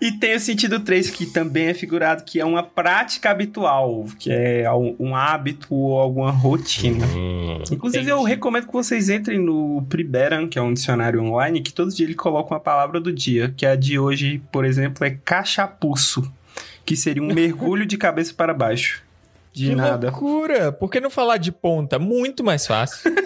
[0.01, 4.31] e tem o sentido 3, que também é figurado, que é uma prática habitual, que
[4.31, 7.07] é um um hábito ou alguma rotina.
[7.07, 8.11] Hum, Inclusive, Entendi.
[8.11, 12.07] eu recomendo que vocês entrem no Priberan, que é um dicionário online, que todo dia
[12.07, 16.31] ele coloca uma palavra do dia, que a de hoje, por exemplo, é cachapuço,
[16.85, 19.03] que seria um mergulho de cabeça para baixo.
[19.53, 20.11] De que nada.
[20.11, 20.71] loucura!
[20.71, 21.99] Por que não falar de ponta?
[21.99, 23.11] Muito mais fácil.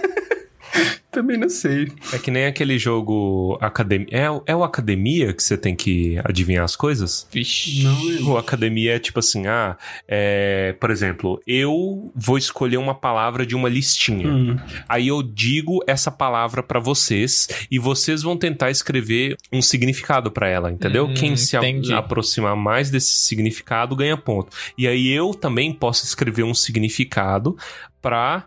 [1.14, 1.90] Também não sei.
[2.12, 4.06] É que nem aquele jogo Academia.
[4.10, 7.26] É, é o Academia que você tem que adivinhar as coisas?
[7.32, 7.82] Vixe.
[7.84, 9.76] Não, O Academia é tipo assim, ah,
[10.08, 14.28] é, por exemplo, eu vou escolher uma palavra de uma listinha.
[14.28, 14.56] Hum.
[14.88, 20.48] Aí eu digo essa palavra pra vocês e vocês vão tentar escrever um significado pra
[20.48, 21.06] ela, entendeu?
[21.06, 21.62] Hum, Quem se a-
[21.98, 24.48] aproximar mais desse significado ganha ponto.
[24.76, 27.56] E aí eu também posso escrever um significado
[28.02, 28.46] pra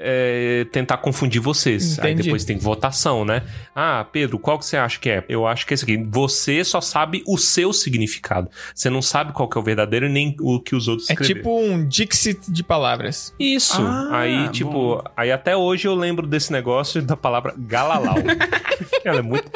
[0.00, 1.98] é, tentar confundir vocês.
[1.98, 2.22] Aí Entendi.
[2.28, 3.42] depois tem votação, né?
[3.74, 5.24] Ah, Pedro, qual que você acha que é?
[5.28, 5.96] Eu acho que é esse aqui.
[6.10, 8.48] Você só sabe o seu significado.
[8.74, 11.14] Você não sabe qual que é o verdadeiro e nem o que os outros É
[11.14, 11.40] escreveram.
[11.40, 13.34] tipo um Dixit de palavras.
[13.40, 13.82] Isso.
[13.82, 15.04] Ah, aí, tipo, bom.
[15.16, 18.14] aí até hoje eu lembro desse negócio da palavra galalau.
[19.04, 19.50] ela é muito.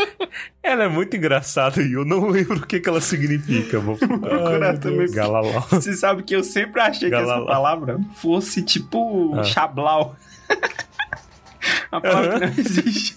[0.63, 3.79] Ela é muito engraçada e eu não lembro o que, que ela significa.
[3.81, 5.11] Vou procurar também.
[5.11, 5.61] Galalau.
[5.71, 7.47] Você sabe que eu sempre achei que essa Galalau.
[7.47, 9.43] palavra fosse tipo Ah.
[9.45, 10.17] chablau.
[11.93, 13.17] Uma palavra que não existe.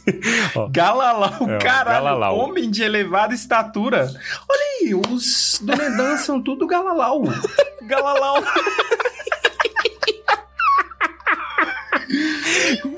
[0.56, 0.68] Ó.
[0.70, 2.04] Galalau, É, caralho.
[2.06, 2.38] Galalau.
[2.38, 4.08] Homem de elevada estatura.
[4.50, 7.24] Olha aí, os do Nedan são tudo Galalau.
[7.84, 8.44] Galalau.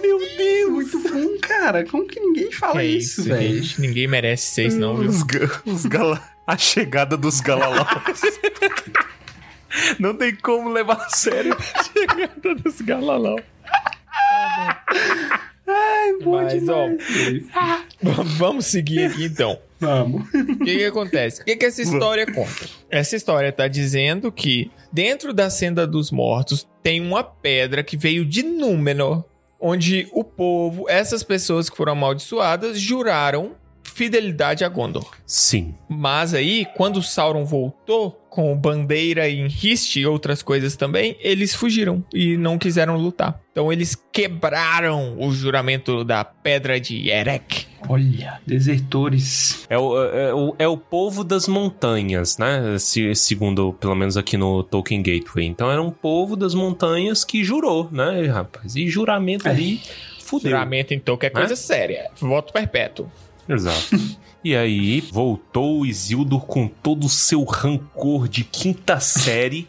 [0.02, 1.86] Meu Deus, muito bom, cara.
[1.86, 3.63] Como que ninguém fala Que é isso, velho?
[3.80, 5.10] Ninguém merece seis, não, viu?
[5.10, 6.21] Os, ga- os gala...
[6.45, 8.21] A chegada dos galalaus.
[10.00, 12.80] não tem como levar a sério a chegada dos
[14.30, 15.47] galalau.
[16.23, 16.88] Bom Mas, ó,
[18.38, 19.60] vamos seguir aqui então.
[19.80, 20.23] Vamos.
[20.34, 21.41] O que, que acontece?
[21.41, 22.65] O que, que essa história conta?
[22.89, 28.25] Essa história tá dizendo que dentro da Senda dos Mortos tem uma pedra que veio
[28.25, 29.23] de Númenor,
[29.60, 33.56] onde o povo, essas pessoas que foram amaldiçoadas, juraram
[33.98, 35.10] fidelidade a Gondor.
[35.26, 35.74] Sim.
[35.90, 42.04] Mas aí, quando Sauron voltou com bandeira em Hist e outras coisas também, eles fugiram
[42.14, 43.42] e não quiseram lutar.
[43.52, 47.66] Então eles quebraram o juramento da Pedra de Erech.
[47.90, 49.66] Olha, desertores.
[49.68, 52.78] É o, é, o, é o povo das montanhas, né?
[52.78, 55.48] Se- segundo, pelo menos aqui no Tolkien Gateway.
[55.48, 58.76] Então era um povo das montanhas que jurou, né, rapaz?
[58.76, 59.82] E juramento ali,
[60.20, 60.52] fudeu.
[60.52, 62.12] Juramento, então, que é coisa séria.
[62.20, 63.10] Voto perpétuo.
[63.48, 63.98] Exato.
[64.44, 69.68] E aí voltou Isildur com todo o seu rancor de quinta série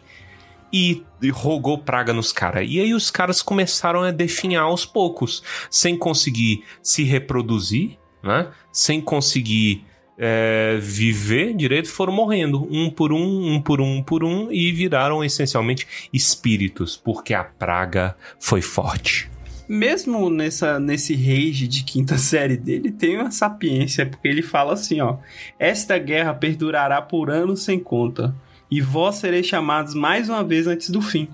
[0.71, 2.67] e, e rogou praga nos caras.
[2.69, 8.47] E aí os caras começaram a definhar aos poucos, sem conseguir se reproduzir, né?
[8.71, 9.83] Sem conseguir
[10.17, 14.71] é, viver direito, foram morrendo um por um, um por um, um por um e
[14.71, 19.29] viraram essencialmente espíritos, porque a praga foi forte.
[19.69, 24.99] Mesmo nessa, nesse rage de quinta série dele, tem uma sapiência, porque ele fala assim,
[24.99, 25.17] ó.
[25.59, 28.35] Esta guerra perdurará por anos sem conta,
[28.71, 31.27] e vós sereis chamados mais uma vez antes do fim.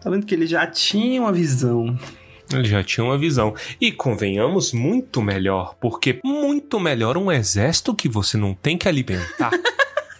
[0.00, 1.98] Tá vendo que ele já tinha uma visão.
[2.50, 3.54] Ele já tinha uma visão.
[3.78, 9.50] E convenhamos, muito melhor, porque muito melhor um exército que você não tem que alimentar.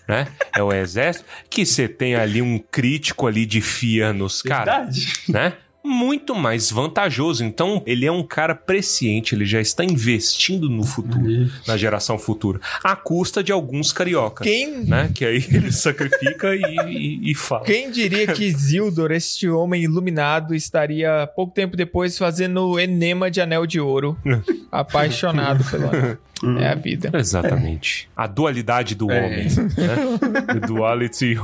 [0.09, 0.27] Né?
[0.57, 5.13] É o exército que você tem ali um crítico ali de fia nos caras, Verdade.
[5.29, 5.53] né?
[5.83, 7.43] Muito mais vantajoso.
[7.45, 12.61] Então, ele é um cara presciente, ele já está investindo no futuro, na geração futura,
[12.85, 15.11] à custa de alguns cariocas, Quem, né?
[15.15, 17.65] Que aí ele sacrifica e, e, e fala.
[17.65, 23.67] quem diria que Isildur, este homem iluminado, estaria pouco tempo depois fazendo enema de anel
[23.67, 24.17] de ouro,
[24.71, 26.19] apaixonado pelo anel.
[26.59, 27.11] É a vida.
[27.15, 28.09] Exatamente.
[28.17, 29.21] A dualidade do É.
[29.27, 29.45] homem.
[29.45, 30.55] Né?
[30.55, 31.37] The duality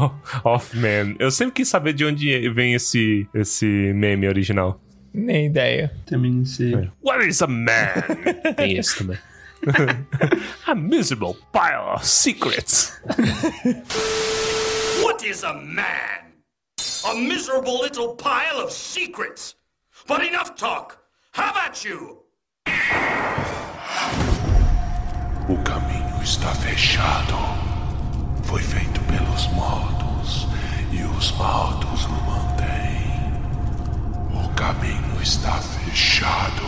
[0.45, 1.15] of man.
[1.19, 4.81] Eu sempre quis saber de onde vem esse, esse meme original.
[5.13, 5.93] Nem ideia.
[6.07, 6.91] Também não sei.
[7.03, 7.89] What is a man?
[8.57, 9.19] Tem esse também.
[10.67, 13.01] a miserable pile of secrets.
[15.03, 16.33] What is a man?
[17.05, 19.57] A miserable little pile of secrets.
[20.07, 20.99] But enough talk.
[21.33, 22.19] How about you?
[26.27, 27.37] Está fechado.
[28.43, 30.49] Foi feito pelos mortos
[30.91, 33.13] e os mortos o mantêm.
[34.35, 36.63] O caminho está fechado.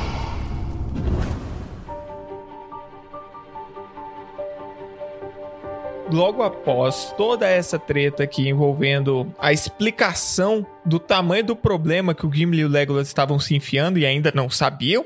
[6.12, 12.32] Logo após toda essa treta aqui envolvendo a explicação do tamanho do problema que o
[12.32, 15.04] Gimli e o Legolas estavam se enfiando e ainda não sabiam,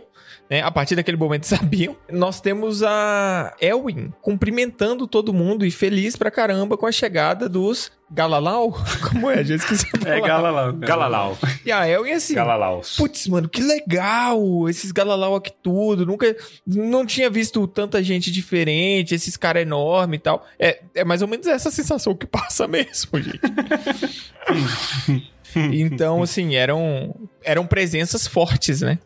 [0.52, 0.60] né?
[0.60, 1.96] A partir daquele momento sabiam.
[2.10, 7.90] Nós temos a Elwin cumprimentando todo mundo e feliz pra caramba com a chegada dos
[8.10, 8.76] Galalau.
[9.08, 9.42] Como é?
[9.42, 9.86] Já esqueci.
[10.04, 10.20] É.
[10.20, 10.74] Galalau.
[10.74, 11.38] Galalau.
[11.64, 12.34] E a Elwin assim.
[12.34, 12.96] Galalaus.
[12.96, 14.68] Putz, mano, que legal!
[14.68, 16.04] Esses Galalau aqui tudo.
[16.04, 16.36] Nunca.
[16.66, 20.46] Não tinha visto tanta gente diferente, esses caras enormes e tal.
[20.58, 23.40] É, é mais ou menos essa sensação que passa mesmo, gente.
[25.72, 28.98] então, assim, eram, eram presenças fortes, né?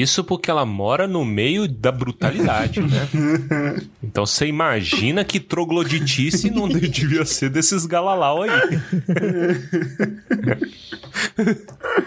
[0.00, 3.08] Isso porque ela mora no meio da brutalidade, né?
[4.02, 8.50] Então você imagina que trogloditice não devia ser desses galalau aí.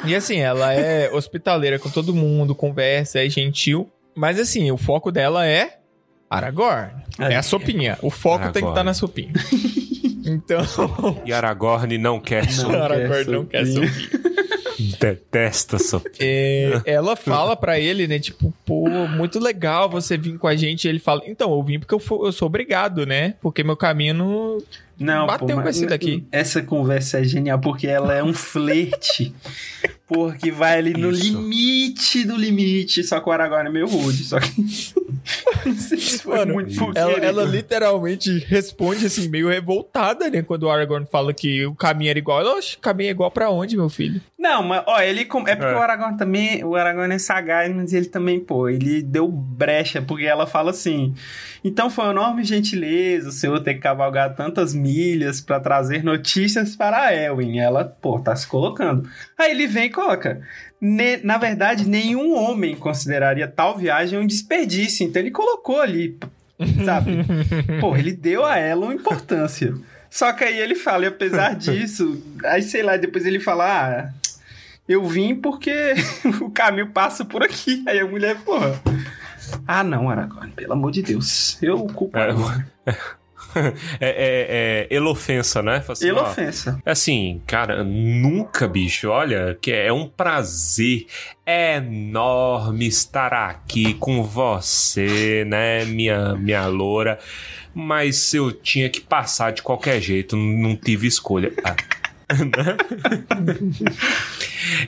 [0.05, 3.89] E assim, ela é hospitaleira com todo mundo, conversa, é gentil.
[4.15, 5.77] Mas assim, o foco dela é
[6.29, 6.91] Aragorn.
[7.19, 7.97] É, a sopinha.
[8.01, 8.71] O foco tem que Aragorn.
[8.73, 9.33] estar na sopinha.
[10.25, 10.59] Então,
[11.25, 12.83] E Aragorn não quer sopinha.
[12.83, 14.36] Aragorn não quer sopinha.
[14.99, 16.13] Detesta sopinha.
[16.19, 18.19] É, ela fala pra ele, né?
[18.19, 20.87] Tipo, pô, muito legal você vir com a gente.
[20.87, 23.35] Ele fala, então, eu vim porque eu, fo- eu sou obrigado, né?
[23.41, 24.13] Porque meu caminho
[24.99, 25.27] não.
[25.27, 26.25] Bateu pô, com esse daqui.
[26.31, 29.33] Essa conversa é genial porque ela é um flerte.
[30.07, 31.23] porque vai ali no Isso.
[31.23, 33.03] limite do limite.
[33.03, 34.23] Só que o Aragorn é meio rude.
[34.23, 34.51] Só que.
[35.65, 40.41] Não sei se foi Mano, Ela, ela literalmente responde assim, meio revoltada, né?
[40.41, 42.39] Quando o Aragorn fala que o caminho era igual.
[42.39, 44.21] Ela, Oxe, o caminho é igual pra onde, meu filho?
[44.39, 45.25] Não, mas ó, ele.
[45.25, 45.75] com- É porque É.
[45.75, 46.63] o Aragorn também.
[46.63, 51.13] O Aragorn é sagaz, mas ele também, pô, ele deu brecha, porque ela fala assim.
[51.67, 56.97] Então foi uma enorme gentileza o senhor ter cavalgado tantas milhas pra trazer notícias para
[57.07, 57.59] a Elwin.
[57.59, 59.07] Ela, pô, tá se colocando.
[59.37, 60.41] Aí ele vem e coloca.
[60.79, 65.05] "Ne- na verdade, nenhum homem consideraria tal viagem um desperdício.
[65.05, 66.17] Então ele colocou ali,
[66.85, 67.17] sabe?
[67.81, 69.73] Pô, ele deu a ela uma importância.
[70.09, 74.09] Só que aí ele fala, e apesar disso, aí sei lá, depois ele fala, ah,
[74.87, 75.73] eu vim porque
[76.41, 77.83] o caminho passa por aqui.
[77.87, 78.79] Aí a mulher, porra.
[79.67, 81.61] Ah, não, Aragorn, pelo amor de Deus.
[81.61, 82.17] Eu culpo.
[82.17, 82.31] É,
[83.55, 85.83] é, é, é elofensa, né?
[85.87, 86.81] Assim, ó, Elofensa.
[86.85, 89.09] Assim, cara, nunca, bicho.
[89.09, 91.07] Olha, que é um prazer
[91.45, 97.19] enorme estar aqui com você, né, minha, minha loura.
[97.73, 101.53] Mas eu tinha que passar de qualquer jeito, não tive escolha.
[101.63, 101.75] Ah.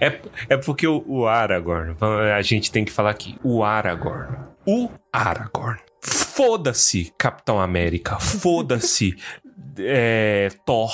[0.01, 0.19] é,
[0.49, 1.95] é porque o, o Aragorn,
[2.35, 4.48] a gente tem que falar aqui, o Aragorn.
[4.71, 5.79] O Aragorn.
[5.99, 8.19] Foda-se, Capitão América.
[8.19, 9.15] Foda-se,
[9.79, 10.93] é, Thor,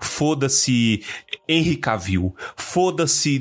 [0.00, 1.02] foda-se
[1.48, 3.40] Henry Cavill, foda-se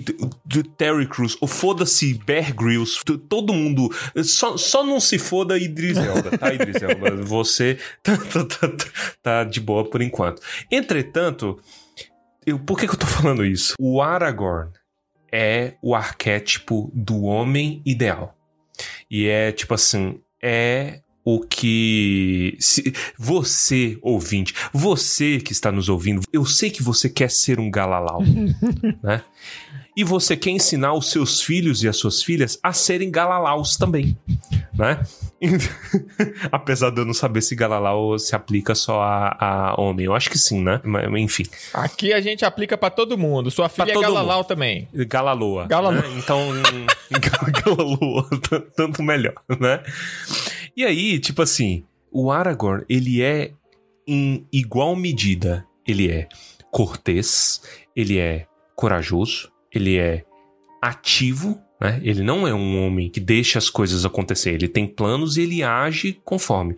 [0.75, 3.89] Terry Crews, ou foda-se Bear Grylls, todo mundo,
[4.23, 7.11] só, só não se foda Idris Elba, tá Idris Elba?
[7.23, 10.41] Você tá, tá- tá- tá- tá de boa por enquanto.
[10.71, 11.59] Entretanto,
[12.43, 13.75] eu, por que, que eu tô falando isso?
[13.79, 14.71] O Aragorn
[15.31, 18.35] é o arquétipo do homem ideal.
[19.09, 26.21] E é tipo assim, é o que se- você ouvinte, você que está nos ouvindo,
[26.31, 28.21] eu sei que você quer ser um galalau,
[29.03, 29.23] né?
[29.95, 34.17] E você quer ensinar os seus filhos e as suas filhas a serem galalaus também,
[34.73, 35.01] né?
[36.51, 40.29] Apesar de eu não saber se galalau se aplica só a, a homem, eu acho
[40.29, 40.81] que sim, né?
[40.83, 43.49] Mas, enfim, Aqui a gente aplica pra todo mundo.
[43.51, 44.47] Sua filha é Galalau mundo.
[44.47, 44.87] também.
[44.93, 45.67] Galaloa.
[45.67, 46.01] Galaloa.
[46.01, 46.07] né?
[46.17, 46.39] Então,
[47.65, 48.27] Galaloa,
[48.75, 49.81] tanto melhor, né?
[50.75, 53.51] E aí, tipo assim, o Aragorn, ele é
[54.07, 56.27] em igual medida, ele é
[56.71, 57.61] cortês,
[57.95, 60.23] ele é corajoso, ele é
[60.81, 61.99] ativo, né?
[62.03, 65.63] Ele não é um homem que deixa as coisas acontecer, ele tem planos e ele
[65.63, 66.75] age conforme.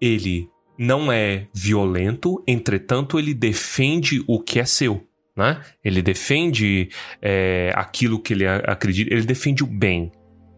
[0.00, 5.06] Ele não é violento, entretanto, ele defende o que é seu.
[5.36, 5.60] Né?
[5.84, 6.88] Ele defende
[7.20, 10.10] é, aquilo que ele acredita, ele defende o bem,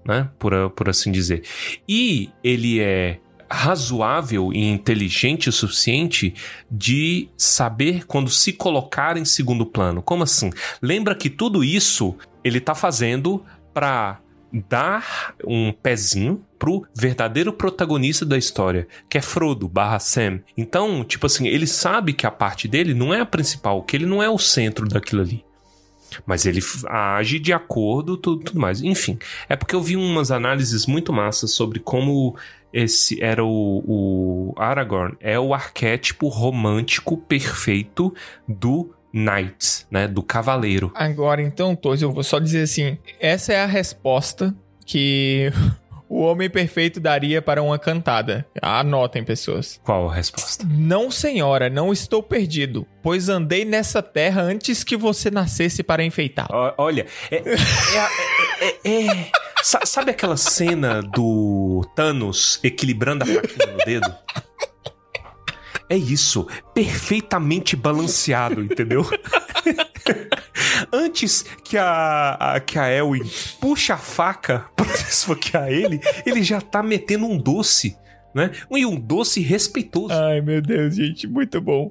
[0.07, 0.31] né?
[0.39, 1.43] por, por assim dizer.
[1.89, 3.19] E ele é
[3.53, 6.35] razoável e inteligente o suficiente
[6.71, 10.03] de saber quando se colocar em segundo plano.
[10.03, 10.51] Como assim?
[10.81, 14.21] Lembra que tudo isso ele tá fazendo para
[14.53, 20.41] dar um pezinho pro verdadeiro protagonista da história, que é Frodo barra Sam.
[20.57, 24.07] Então, tipo assim, ele sabe que a parte dele não é a principal, que ele
[24.07, 25.45] não é o centro daquilo ali.
[26.27, 28.83] Mas ele age de acordo, tudo, tudo mais.
[28.83, 32.37] Enfim, é porque eu vi umas análises muito massas sobre como
[32.73, 38.15] esse era o, o Aragorn é o arquétipo romântico perfeito
[38.49, 40.91] do knight, né, do cavaleiro.
[40.95, 44.55] Agora, então, Torres, eu vou só dizer assim: essa é a resposta
[44.87, 45.53] que
[46.15, 48.45] o homem perfeito daria para uma cantada.
[48.61, 49.81] Anotem, pessoas.
[49.83, 50.67] Qual a resposta?
[50.69, 56.49] Não, senhora, não estou perdido, pois andei nessa terra antes que você nascesse para enfeitá-la.
[56.53, 57.55] Ó, Olha, é, é,
[58.61, 59.31] é- é- é-
[59.63, 64.15] sa- sabe aquela cena do Thanos equilibrando a faquinha no dedo?
[65.89, 69.07] É isso, perfeitamente balanceado, entendeu?
[70.93, 73.23] Antes que a, a- que a Elwin
[73.61, 77.97] puxa a faca pra esfaquear ele, ele já tá metendo um doce,
[78.35, 78.51] né?
[78.71, 80.15] E um doce respeitoso.
[80.15, 81.91] Ai, meu Deus, gente, muito bom.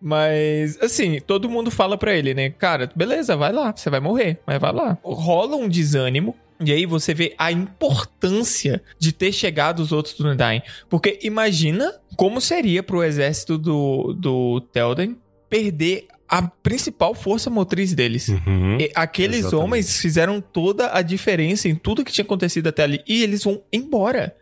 [0.00, 2.50] Mas, assim, todo mundo fala pra ele, né?
[2.50, 4.98] Cara, beleza, vai lá, você vai morrer, mas vai lá.
[5.02, 6.34] Rola um desânimo.
[6.62, 10.62] E aí você vê a importância de ter chegado os outros do Undyne.
[10.90, 15.16] Porque imagina como seria pro exército do, do Telden
[15.48, 18.28] perder a principal força motriz deles.
[18.28, 18.78] Uhum.
[18.94, 19.64] Aqueles Exatamente.
[19.64, 23.02] homens fizeram toda a diferença em tudo que tinha acontecido até ali.
[23.06, 24.36] E eles vão embora.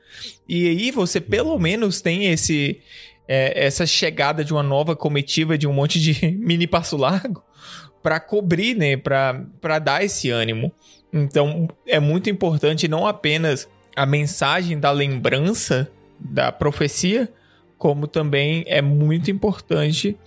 [0.46, 2.80] E aí você pelo menos tem esse
[3.26, 7.42] é, essa chegada de uma nova comitiva de um monte de mini passo largo
[8.02, 10.70] para cobrir, né, para para dar esse ânimo.
[11.10, 17.32] Então é muito importante não apenas a mensagem da lembrança da profecia,
[17.78, 20.18] como também é muito importante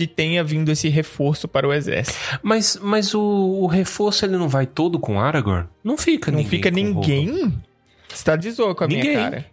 [0.00, 2.18] que tenha vindo esse reforço para o exército.
[2.42, 5.66] Mas, mas o, o reforço ele não vai todo com Aragorn?
[5.84, 6.50] Não fica Não ninguém.
[6.50, 7.06] fica com o Rohan.
[7.06, 7.62] ninguém?
[8.08, 9.10] Você tá de zoa com a Ninguém.
[9.16, 9.46] minha cara.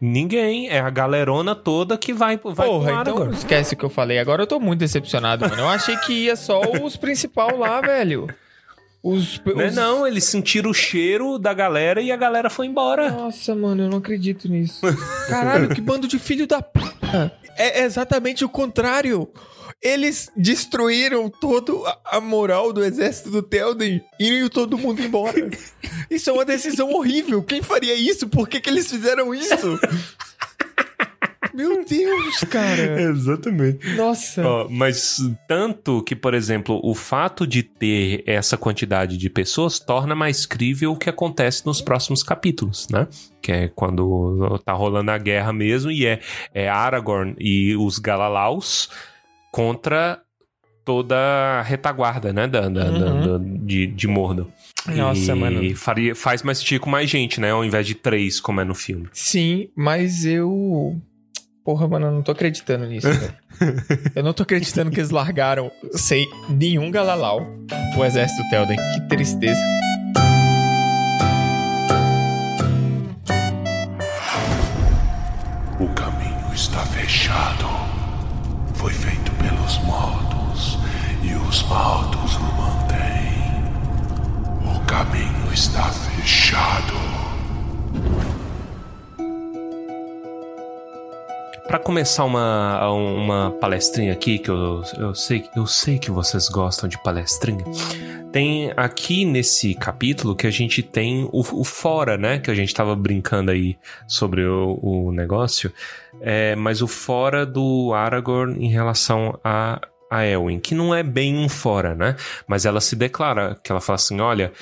[0.00, 0.68] Ninguém.
[0.68, 3.26] É a galerona toda que vai, vai Porra, Aragorn.
[3.26, 4.18] então esquece o que eu falei.
[4.18, 5.62] Agora eu tô muito decepcionado, mano.
[5.62, 8.26] Eu achei que ia só os principal lá, velho.
[9.02, 12.66] Os, Não, é os- não, eles sentiram o cheiro da galera e a galera foi
[12.66, 13.10] embora.
[13.10, 14.80] Nossa, mano, eu não acredito nisso.
[15.28, 16.80] Caralho, que bando de filho da p.
[17.56, 19.28] É exatamente o contrário.
[19.82, 21.72] Eles destruíram toda
[22.04, 25.50] a- moral do exército do Telden e indo todo mundo embora.
[26.10, 27.42] Isso é uma decisão horrível.
[27.42, 28.28] Quem faria isso?
[28.28, 29.78] Por que, que eles fizeram isso?
[31.54, 33.00] Meu Deus, cara.
[33.02, 33.94] Exatamente.
[33.96, 34.46] Nossa.
[34.46, 35.18] Ó, mas
[35.48, 40.92] tanto que, por exemplo, o fato de ter essa quantidade de pessoas torna mais crível
[40.92, 43.08] o que acontece nos próximos capítulos, né?
[43.42, 46.20] Que é quando tá rolando a guerra mesmo e é,
[46.54, 48.88] é Aragorn e os Galalaus
[49.50, 50.20] contra
[50.84, 52.46] toda a retaguarda, né?
[52.46, 53.38] Da, da- Uhum.
[53.38, 54.46] da- de, de Mordor.
[54.86, 55.76] Nossa, e mano.
[55.76, 57.50] Faria, faz mais sentido com mais gente, né?
[57.50, 59.08] Ao invés de três, como é no filme.
[59.12, 60.96] Sim, mas eu.
[61.62, 63.34] Porra, mano, eu não tô acreditando nisso, velho.
[64.14, 67.46] Eu não tô acreditando que eles largaram sem nenhum Galalau
[67.96, 68.78] o exército Telden.
[68.94, 69.60] Que tristeza.
[75.78, 77.66] O caminho está fechado.
[78.74, 79.19] Foi feito
[79.70, 80.78] pelos modos
[81.22, 83.54] e os modos o mantêm.
[84.74, 86.94] O caminho está fechado.
[91.66, 96.88] Pra começar uma, uma palestrinha aqui, que eu, eu, sei, eu sei que vocês gostam
[96.88, 97.64] de palestrinha,
[98.32, 102.38] tem aqui nesse capítulo que a gente tem o, o fora, né?
[102.38, 103.76] Que a gente tava brincando aí
[104.06, 105.72] sobre o, o negócio,
[106.20, 111.36] é, mas o fora do Aragorn em relação a, a Elwin, que não é bem
[111.36, 112.16] um fora, né?
[112.46, 114.52] Mas ela se declara, que ela fala assim, olha...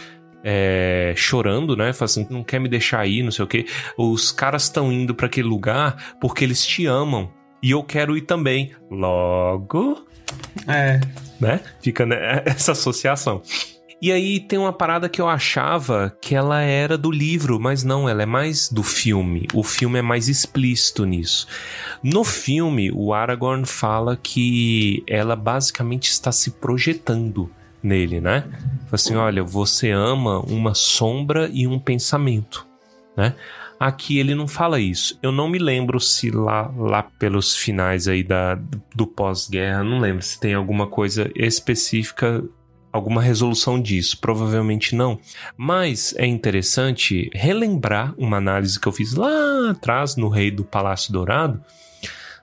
[0.44, 1.92] é, chorando, né?
[1.92, 3.66] Fala assim, não quer me deixar ir, não sei o quê.
[3.96, 7.30] Os caras estão indo pra aquele lugar porque eles te amam.
[7.60, 8.70] E eu quero ir também.
[8.88, 10.06] Logo,
[10.66, 11.00] É.
[11.40, 11.60] né?
[11.80, 13.42] Fica né, essa associação.
[14.00, 18.08] E aí tem uma parada que eu achava que ela era do livro, mas não,
[18.08, 19.48] ela é mais do filme.
[19.52, 21.48] O filme é mais explícito nisso.
[22.00, 27.50] No filme, o Aragorn fala que ela basicamente está se projetando
[27.82, 28.44] nele, né?
[28.84, 32.64] Fala assim, olha, você ama uma sombra e um pensamento,
[33.16, 33.34] né?
[33.78, 35.18] Aqui ele não fala isso.
[35.22, 38.58] Eu não me lembro se lá, lá pelos finais aí da,
[38.94, 42.42] do pós-guerra, não lembro se tem alguma coisa específica,
[42.92, 44.18] alguma resolução disso.
[44.20, 45.20] Provavelmente não.
[45.56, 51.12] Mas é interessante relembrar uma análise que eu fiz lá atrás no Rei do Palácio
[51.12, 51.62] Dourado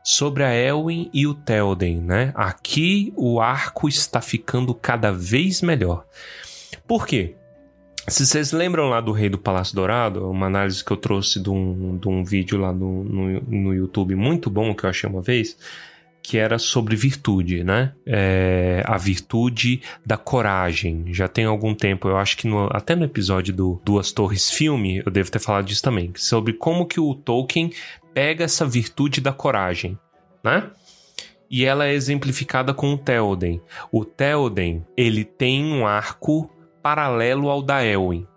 [0.06, 2.32] sobre a Elwin e o Théoden, né?
[2.36, 6.06] Aqui o arco está ficando cada vez melhor.
[6.88, 7.36] Por quê?
[8.08, 11.50] Se vocês lembram lá do Rei do Palácio Dourado, uma análise que eu trouxe de
[11.50, 15.24] um, de um vídeo lá no, no, no YouTube muito bom que eu achei uma
[15.24, 15.58] vez,
[16.22, 17.94] que era sobre virtude, né?
[18.06, 21.06] É, a virtude da coragem.
[21.14, 25.02] Já tem algum tempo, eu acho que no- até no episódio do Duas Torres filme,
[25.04, 27.72] eu devo ter falado disso também, sobre como que o Tolkien
[28.14, 29.98] pega essa virtude da coragem,
[30.44, 30.70] né?
[31.50, 33.62] E ela é exemplificada com o Théoden.
[33.92, 36.52] O Théoden, ele tem um arco
[36.86, 38.28] paralelo ao da Elwin.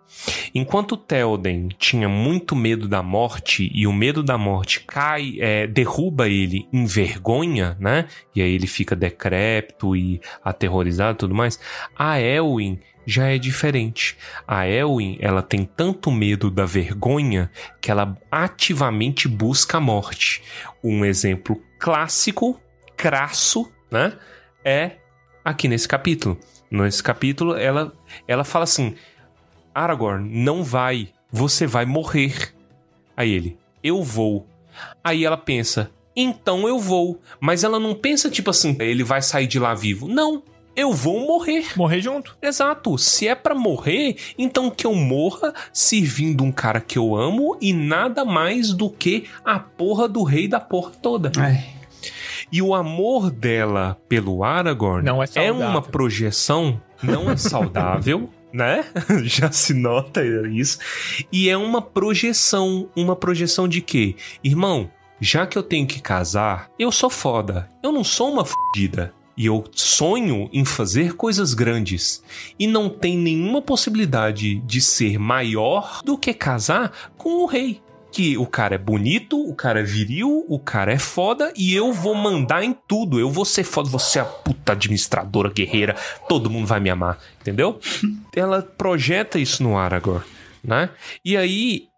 [0.54, 5.66] Enquanto o Théoden tinha muito medo da morte e o medo da morte cai, é,
[5.66, 8.08] derruba ele em vergonha, né?
[8.34, 11.60] E aí ele fica decrépito e aterrorizado e tudo mais.
[11.94, 14.16] A Elwin já é diferente.
[14.46, 17.50] A Elwin, ela tem tanto medo da vergonha
[17.82, 20.42] que ela ativamente busca a morte.
[20.82, 22.58] Um exemplo clássico,
[22.96, 24.14] crasso, né?
[24.64, 24.92] É
[25.44, 26.40] aqui nesse capítulo.
[26.70, 27.92] Nesse capítulo, ela,
[28.26, 28.94] ela fala assim:
[29.74, 32.54] Aragorn, não vai, você vai morrer.
[33.16, 34.46] Aí ele, eu vou.
[35.02, 37.20] Aí ela pensa, então eu vou.
[37.40, 40.06] Mas ela não pensa tipo assim, ele vai sair de lá vivo.
[40.08, 40.42] Não,
[40.76, 41.76] eu vou morrer.
[41.76, 42.36] Morrer junto.
[42.40, 42.96] Exato.
[42.96, 47.72] Se é pra morrer, então que eu morra servindo um cara que eu amo e
[47.72, 51.32] nada mais do que a porra do rei da porra toda.
[51.36, 51.77] Ai.
[52.50, 58.84] E o amor dela pelo Aragorn Não é é uma projeção, não é saudável, né?
[59.24, 60.78] Já se nota isso.
[61.30, 64.16] E é uma projeção, uma projeção de quê?
[64.42, 64.90] Irmão,
[65.20, 67.68] já que eu tenho que casar, eu sou foda.
[67.82, 69.12] Eu não sou uma fodida.
[69.36, 72.24] E eu sonho em fazer coisas grandes.
[72.58, 77.80] E não tem nenhuma possibilidade de ser maior do que casar com o rei.
[78.10, 81.92] Que o cara é bonito, o cara é viril, o cara é foda e eu
[81.92, 83.20] vou mandar em tudo.
[83.20, 85.94] Eu vou ser foda, você é a puta administradora guerreira,
[86.28, 87.78] todo mundo vai me amar, entendeu?
[88.34, 90.24] ela projeta isso no Aragorn,
[90.64, 90.90] né?
[91.24, 91.88] E aí,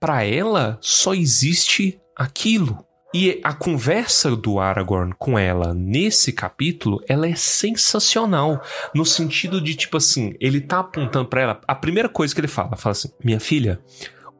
[0.00, 2.84] pra ela, só existe aquilo.
[3.14, 8.62] E a conversa do Aragorn com ela nesse capítulo, ela é sensacional.
[8.94, 11.60] No sentido de, tipo assim, ele tá apontando pra ela.
[11.68, 13.78] A primeira coisa que ele fala, fala assim: Minha filha,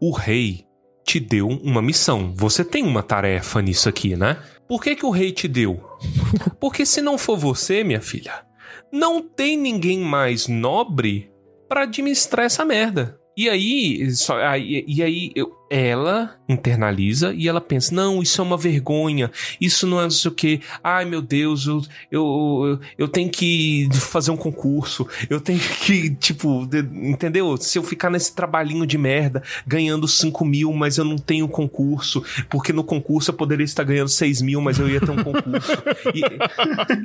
[0.00, 0.64] o rei
[1.04, 2.32] te deu uma missão.
[2.36, 4.38] Você tem uma tarefa nisso aqui, né?
[4.68, 5.82] Por que, que o rei te deu?
[6.60, 8.44] Porque se não for você, minha filha,
[8.92, 11.30] não tem ninguém mais nobre
[11.68, 13.18] pra administrar essa merda.
[13.36, 18.44] E aí, só, aí- e aí eu- ela internaliza e ela pensa: não, isso é
[18.44, 23.08] uma vergonha, isso não é não sei o que, ai meu Deus, eu, eu, eu
[23.08, 27.56] tenho que fazer um concurso, eu tenho que, tipo, de, entendeu?
[27.56, 32.22] Se eu ficar nesse trabalhinho de merda, ganhando 5 mil, mas eu não tenho concurso,
[32.50, 35.72] porque no concurso eu poderia estar ganhando 6 mil, mas eu ia ter um concurso.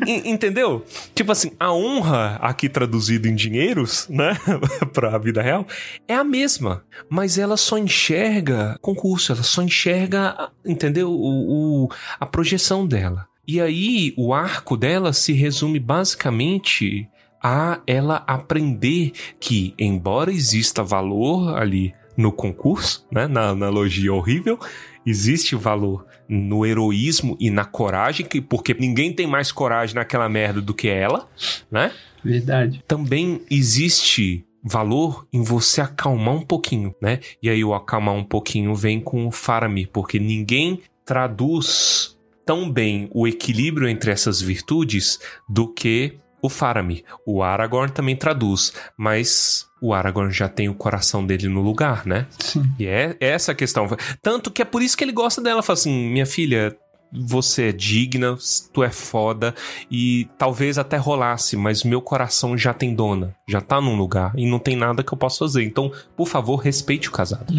[0.05, 0.85] E, entendeu?
[1.13, 4.37] Tipo assim, a honra, aqui traduzido em dinheiros, né,
[4.93, 5.65] pra vida real,
[6.07, 11.11] é a mesma, mas ela só enxerga concurso, ela só enxerga, entendeu?
[11.11, 11.89] O, o,
[12.19, 13.27] a projeção dela.
[13.47, 17.07] E aí, o arco dela se resume basicamente
[17.41, 24.59] a ela aprender que, embora exista valor ali no concurso, né, na analogia horrível,
[25.05, 30.59] existe valor no heroísmo e na coragem, que, porque ninguém tem mais coragem naquela merda
[30.59, 31.29] do que ela,
[31.71, 31.91] né?
[32.23, 32.83] Verdade.
[32.87, 37.19] Também existe valor em você acalmar um pouquinho, né?
[37.41, 43.09] E aí o acalmar um pouquinho vem com o Faramir, porque ninguém traduz tão bem
[43.13, 47.03] o equilíbrio entre essas virtudes do que o Faramir.
[47.25, 52.27] O Aragorn também traduz, mas o Aragorn já tem o coração dele no lugar, né?
[52.39, 52.63] Sim.
[52.79, 53.87] E é essa a questão.
[54.21, 55.61] Tanto que é por isso que ele gosta dela.
[55.61, 56.75] Fala assim, minha filha,
[57.11, 58.37] você é digna,
[58.73, 59.55] tu é foda
[59.89, 64.45] e talvez até rolasse, mas meu coração já tem dona, já tá num lugar e
[64.49, 65.63] não tem nada que eu possa fazer.
[65.63, 67.45] Então, por favor, respeite o casado.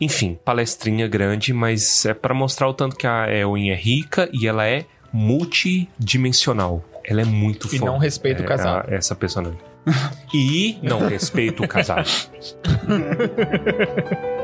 [0.00, 4.46] Enfim, palestrinha grande, mas é para mostrar o tanto que a Elwin é rica e
[4.46, 6.84] ela é multidimensional.
[7.04, 7.90] Ela é muito E foda.
[7.90, 8.90] não respeita o É, casado.
[8.90, 9.58] a- essa personagem.
[10.32, 12.08] e não respeita o casado.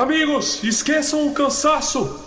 [0.00, 2.18] Amigos, esqueçam o cansaço!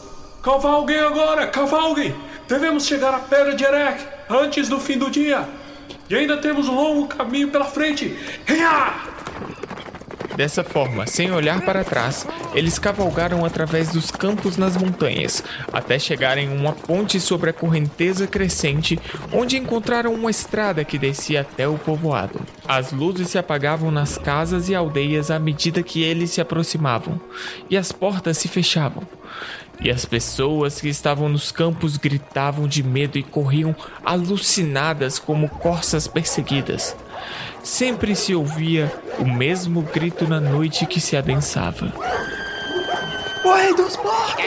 [0.44, 2.14] Cavalguem agora, cavalguem!
[2.48, 5.50] Devemos chegar à Pedra de Erech antes do fim do dia!
[6.08, 8.16] E ainda temos um longo caminho pela frente!
[8.46, 9.10] Renhar!
[10.36, 16.50] Dessa forma, sem olhar para trás, eles cavalgaram através dos campos nas montanhas, até chegarem
[16.50, 19.00] a uma ponte sobre a correnteza crescente,
[19.32, 22.40] onde encontraram uma estrada que descia até o povoado.
[22.68, 27.20] As luzes se apagavam nas casas e aldeias à medida que eles se aproximavam,
[27.70, 29.04] e as portas se fechavam.
[29.82, 36.08] E as pessoas que estavam nos campos gritavam de medo e corriam alucinadas como corças
[36.08, 36.96] perseguidas.
[37.62, 41.92] Sempre se ouvia o mesmo grito na noite que se adensava.
[43.44, 44.44] O rei dos mortos!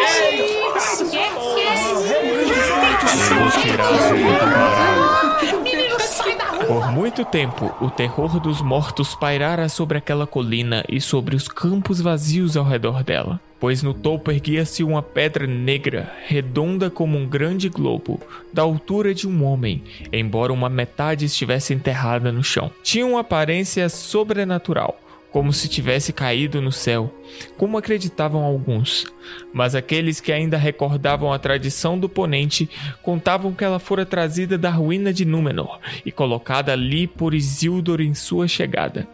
[6.65, 12.01] Por muito tempo, o terror dos mortos pairara sobre aquela colina e sobre os campos
[12.01, 17.69] vazios ao redor dela, pois no topo erguia-se uma pedra negra, redonda como um grande
[17.69, 18.21] globo,
[18.53, 19.83] da altura de um homem,
[20.13, 22.71] embora uma metade estivesse enterrada no chão.
[22.83, 24.99] Tinha uma aparência sobrenatural,
[25.31, 27.13] como se tivesse caído no céu,
[27.57, 29.07] como acreditavam alguns.
[29.53, 32.71] Mas aqueles que ainda recordavam a tradição do ponente
[33.03, 38.15] contavam que ela fora trazida da ruína de Númenor e colocada ali por Isildur em
[38.15, 39.07] sua chegada.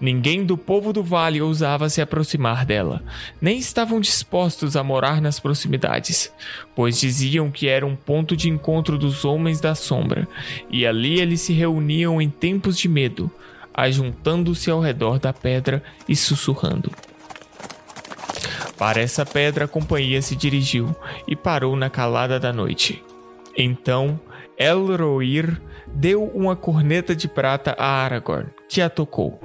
[0.00, 3.02] Ninguém do povo do vale ousava se aproximar dela,
[3.40, 6.32] nem estavam dispostos a morar nas proximidades,
[6.74, 10.26] pois diziam que era um ponto de encontro dos homens da sombra,
[10.70, 13.30] e ali eles se reuniam em tempos de medo,
[13.78, 16.90] ajuntando-se ao redor da pedra e sussurrando.
[18.76, 20.94] Para essa pedra a companhia se dirigiu
[21.28, 23.02] e parou na calada da noite.
[23.56, 24.18] Então
[24.58, 29.38] Elroir deu uma corneta de prata a Aragorn, que a tocou.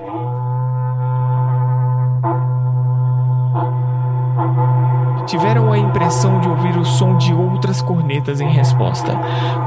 [5.28, 9.14] Tiveram a impressão de ouvir o som de outras cornetas em resposta,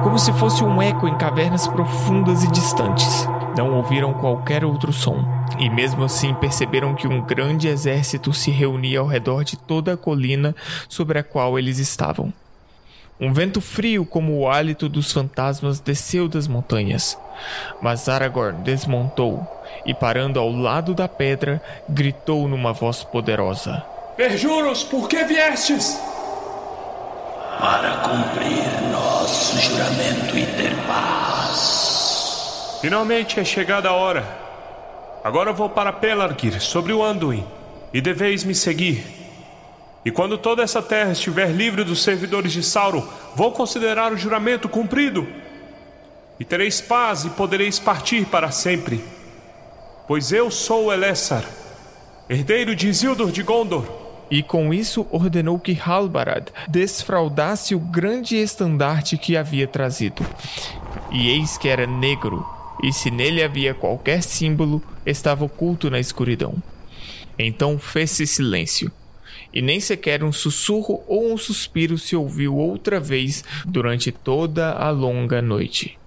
[0.02, 3.28] como se fosse um eco em cavernas profundas e distantes.
[3.56, 5.24] Não ouviram qualquer outro som,
[5.58, 9.96] e mesmo assim perceberam que um grande exército se reunia ao redor de toda a
[9.96, 10.54] colina
[10.88, 12.32] sobre a qual eles estavam.
[13.18, 17.18] Um vento frio como o hálito dos fantasmas desceu das montanhas,
[17.80, 19.46] mas Aragorn desmontou
[19.86, 23.82] e, parando ao lado da pedra, gritou numa voz poderosa.
[24.18, 25.98] Perjuros, por que viestes?
[27.58, 31.85] Para cumprir nosso juramento e ter paz.
[32.80, 34.24] Finalmente é chegada a hora.
[35.24, 37.44] Agora vou para Pelargir, sobre o Anduin,
[37.92, 39.04] e deveis me seguir.
[40.04, 43.04] E quando toda essa terra estiver livre dos servidores de Sauron,
[43.34, 45.26] vou considerar o juramento cumprido.
[46.38, 49.02] E tereis paz e podereis partir para sempre.
[50.06, 51.44] Pois eu sou Elessar,
[52.28, 53.84] herdeiro de Isildur de Gondor,
[54.30, 60.24] E com isso ordenou que Halbarad desfraldasse o grande estandarte que havia trazido.
[61.12, 62.44] E eis que era negro,
[62.82, 66.54] e se nele havia qualquer símbolo, estava oculto na escuridão.
[67.38, 68.90] Então fez-se silêncio,
[69.52, 74.90] e nem sequer um sussurro ou um suspiro se ouviu outra vez durante toda a
[74.90, 75.98] longa noite.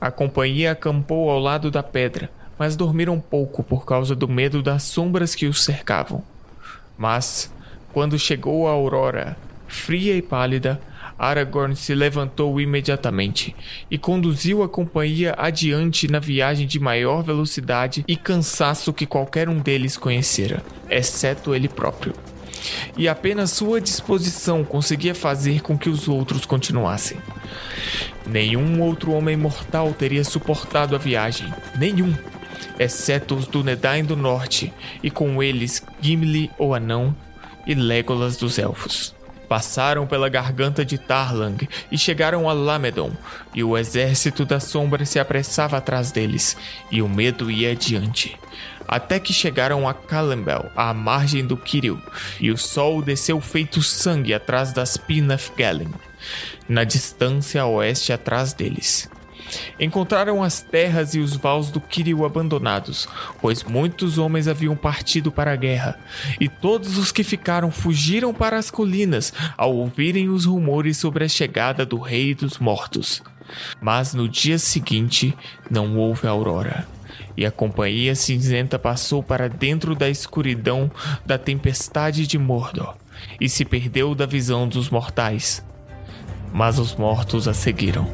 [0.00, 4.82] A companhia acampou ao lado da pedra, mas dormiram pouco por causa do medo das
[4.82, 6.22] sombras que os cercavam.
[6.96, 7.52] Mas,
[7.92, 9.36] quando chegou a aurora,
[9.66, 10.80] fria e pálida,
[11.18, 13.54] Aragorn se levantou imediatamente
[13.90, 19.58] e conduziu a companhia adiante na viagem de maior velocidade e cansaço que qualquer um
[19.58, 22.14] deles conhecera, exceto ele próprio.
[22.96, 27.18] E apenas sua disposição conseguia fazer com que os outros continuassem.
[28.26, 32.14] Nenhum outro homem mortal teria suportado a viagem, nenhum,
[32.78, 37.16] exceto os do Nedain do Norte, e com eles Gimli, o Anão,
[37.66, 39.17] e Legolas dos Elfos.
[39.48, 43.12] Passaram pela garganta de Tarlang e chegaram a Lamedon,
[43.54, 46.56] e o exército da sombra se apressava atrás deles,
[46.90, 48.36] e o medo ia adiante.
[48.86, 52.00] Até que chegaram a Calembel, à margem do Kiril,
[52.40, 55.92] e o sol desceu feito sangue atrás das Pinaf Galen,
[56.68, 59.08] na distância a oeste atrás deles.
[59.78, 63.08] Encontraram as terras e os vales do Kiril abandonados,
[63.40, 65.98] pois muitos homens haviam partido para a guerra,
[66.40, 71.28] e todos os que ficaram fugiram para as colinas ao ouvirem os rumores sobre a
[71.28, 73.22] chegada do Rei dos Mortos.
[73.80, 75.34] Mas no dia seguinte
[75.70, 76.86] não houve aurora,
[77.36, 80.90] e a companhia cinzenta passou para dentro da escuridão
[81.24, 82.96] da tempestade de Mordor
[83.40, 85.64] e se perdeu da visão dos mortais.
[86.52, 88.08] Mas os mortos a seguiram.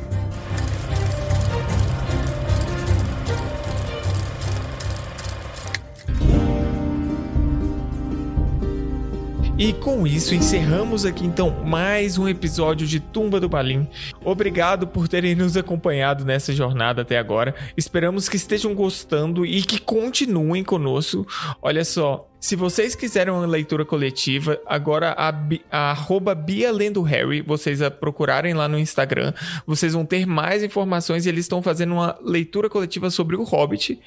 [9.57, 13.89] E com isso encerramos aqui então mais um episódio de Tumba do Balim.
[14.25, 17.55] Obrigado por terem nos acompanhado nessa jornada até agora.
[17.77, 21.25] Esperamos que estejam gostando e que continuem conosco.
[21.63, 25.35] Olha só, se vocês quiserem uma leitura coletiva, agora a,
[25.71, 29.33] a arroba Bia Lendo Harry, vocês a procurarem lá no Instagram,
[29.67, 33.99] vocês vão ter mais informações e eles estão fazendo uma leitura coletiva sobre o Hobbit.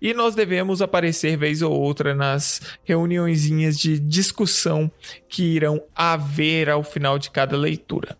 [0.00, 4.90] E nós devemos aparecer vez ou outra nas reuniõezinhas de discussão
[5.28, 8.16] que irão haver ao final de cada leitura.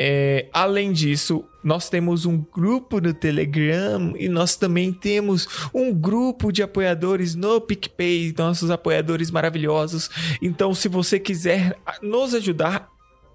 [0.00, 6.52] É, além disso, nós temos um grupo no Telegram e nós também temos um grupo
[6.52, 10.08] de apoiadores no PicPay, nossos apoiadores maravilhosos.
[10.40, 12.88] Então, se você quiser nos ajudar,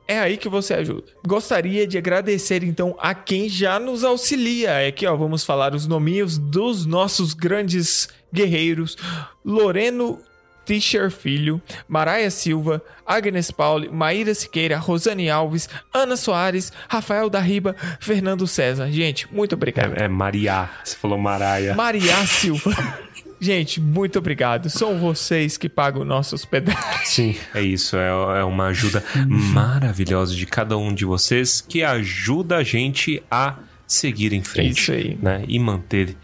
[0.08, 1.04] é aí que você ajuda.
[1.28, 4.88] Gostaria de agradecer então a quem já nos auxilia.
[4.88, 8.98] Aqui, ó, vamos falar os nominhos dos nossos grandes guerreiros:
[9.44, 10.20] Loreno
[10.66, 17.76] Tischer Filho, Maraia Silva, Agnes Pauli, Maíra Siqueira, Rosane Alves, Ana Soares, Rafael da Riba,
[18.00, 18.90] Fernando César.
[18.92, 19.98] Gente, muito obrigado.
[19.98, 20.70] É, é Maria.
[20.84, 21.76] Você falou Maraia.
[21.76, 22.72] Maria Silva.
[23.44, 24.70] Gente, muito obrigado.
[24.70, 27.10] São vocês que pagam nossos pedaços.
[27.10, 27.98] Sim, é isso.
[27.98, 28.08] É,
[28.40, 34.32] é uma ajuda maravilhosa de cada um de vocês que ajuda a gente a seguir
[34.32, 34.80] em frente.
[34.80, 35.18] Isso aí.
[35.22, 35.44] Né?
[35.46, 36.16] E manter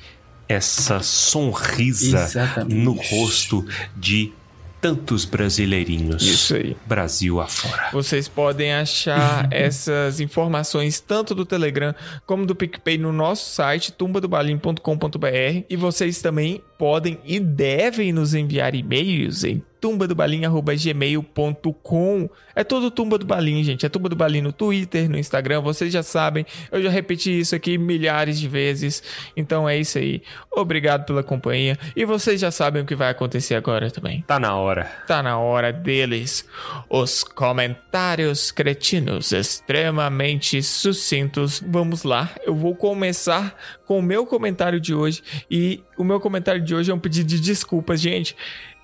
[0.50, 2.76] essa sonrisa Exatamente.
[2.76, 3.64] no rosto
[3.96, 4.34] de
[4.82, 6.24] tantos brasileirinhos.
[6.24, 6.76] Isso aí.
[6.86, 7.90] Brasil afora.
[7.92, 11.94] Vocês podem achar essas informações tanto do Telegram
[12.26, 18.74] como do PicPay no nosso site tumbadobalim.com.br e vocês também podem e devem nos enviar
[18.74, 22.30] e-mails em tumbadobalim@gmail.com.
[22.56, 23.84] É todo Tumba do Balim, gente.
[23.86, 26.46] É Tumba do Balim no Twitter, no Instagram, vocês já sabem.
[26.72, 29.04] Eu já repeti isso aqui milhares de vezes.
[29.36, 30.22] Então é isso aí.
[30.52, 34.24] Obrigado pela companhia e vocês já sabem o que vai acontecer agora também.
[34.28, 34.86] Tá na hora.
[35.08, 36.48] Tá na hora deles.
[36.90, 41.64] Os comentários cretinos extremamente sucintos.
[41.66, 43.56] Vamos lá, eu vou começar
[43.86, 45.22] com o meu comentário de hoje.
[45.50, 48.34] E o meu comentário de hoje é um pedido de desculpas, gente.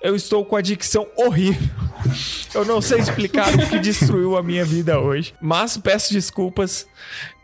[0.06, 1.68] Eu estou com a dicção horrível.
[2.54, 5.34] Eu não sei explicar o que destruiu a minha vida hoje.
[5.40, 6.86] Mas peço desculpas.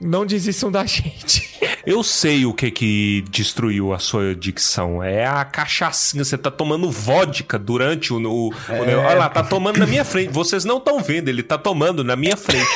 [0.01, 1.51] Não desistam da gente.
[1.85, 5.03] Eu sei o que que destruiu a sua dicção.
[5.03, 6.25] É a cachaçinha.
[6.25, 8.17] Você tá tomando vodka durante o.
[8.19, 8.99] o, o negócio.
[9.01, 10.33] Olha lá, tá tomando na minha frente.
[10.33, 12.67] Vocês não estão vendo, ele tá tomando na minha frente.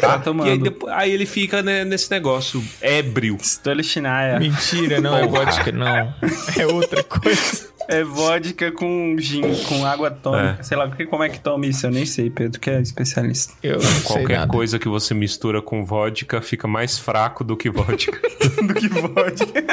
[0.00, 0.48] Tá, Tá tomando.
[0.48, 3.38] E aí, depois- aí ele fica né, nesse negócio ébrio.
[3.40, 4.38] Stolichnaya.
[4.40, 6.12] Mentira, não é vodka, não.
[6.58, 7.75] É outra coisa.
[7.88, 10.56] É vodka com gin, com água tônica.
[10.60, 10.62] É.
[10.62, 11.86] Sei lá, porque- como é que toma isso?
[11.86, 13.54] Eu nem sei, Pedro, que é especialista.
[13.62, 14.52] Eu não sei Qualquer nada.
[14.52, 18.20] coisa que você mistura com vodka fica mais fraco do que vodka.
[18.66, 19.64] Do que vodka.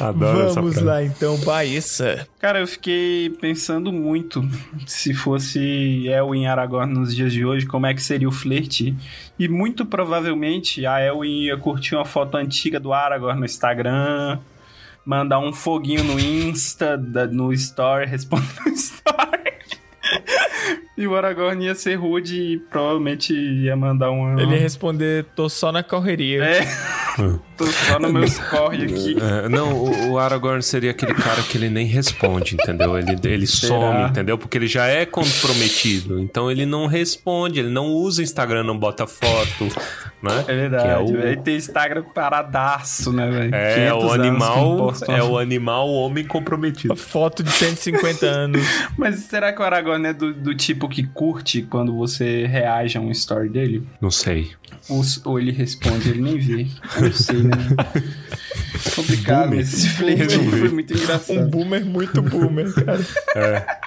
[0.00, 0.86] Adoro essa Vamos frase.
[0.86, 2.26] lá então, Baissa.
[2.38, 4.46] Cara, eu fiquei pensando muito
[4.86, 8.94] se fosse Elwin e Aragorn nos dias de hoje, como é que seria o flerte.
[9.38, 14.38] E muito provavelmente a Elwin ia curtir uma foto antiga do Aragorn no Instagram,
[15.10, 16.96] mandar um foguinho no Insta,
[17.32, 19.40] no Story, responder no Story.
[21.00, 24.40] E o Aragorn ia ser rude e provavelmente ia mandar uma.
[24.40, 26.44] Ele ia responder, tô só na correria.
[26.44, 26.60] É.
[27.60, 29.14] Tô só no meus corre aqui.
[29.20, 32.96] É, não, o, o Aragorn seria aquele cara que ele nem responde, entendeu?
[32.96, 34.38] Ele, ele some, entendeu?
[34.38, 36.18] Porque ele já é comprometido.
[36.20, 39.64] Então ele não responde, ele não usa Instagram, não bota foto,
[40.22, 40.44] né?
[40.48, 40.84] É verdade.
[40.84, 43.54] Que é o- Ele tem Instagram paradaço, né, velho?
[43.54, 46.96] É, 500 o animal, é o animal homem comprometido.
[46.96, 48.62] Foto de 150 anos.
[48.96, 53.00] Mas será que o Aragorn é do, do tipo que curte quando você reage a
[53.00, 53.86] um story dele?
[54.00, 54.50] Não sei.
[54.88, 56.66] Ou, ou ele responde, ele nem vê.
[56.96, 57.50] Eu não sei, né?
[58.94, 59.48] Complicado.
[59.48, 59.60] Boomer.
[59.60, 61.48] Esse flerte foi muito Um engraçado.
[61.48, 63.66] boomer muito boomer, cara.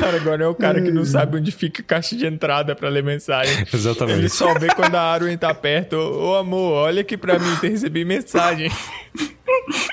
[0.00, 2.88] Cara, agora é o cara que não sabe onde fica a caixa de entrada pra
[2.88, 3.54] ler mensagem.
[3.66, 4.28] Ele Exatamente.
[4.28, 5.94] só vê quando a Arwen tá perto.
[5.96, 8.70] Ô, ô, amor, olha aqui pra mim, te recebi mensagem.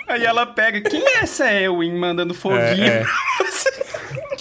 [0.07, 2.83] Aí ela pega, quem é essa Elwin mandando foguinho?
[2.83, 3.05] É, é.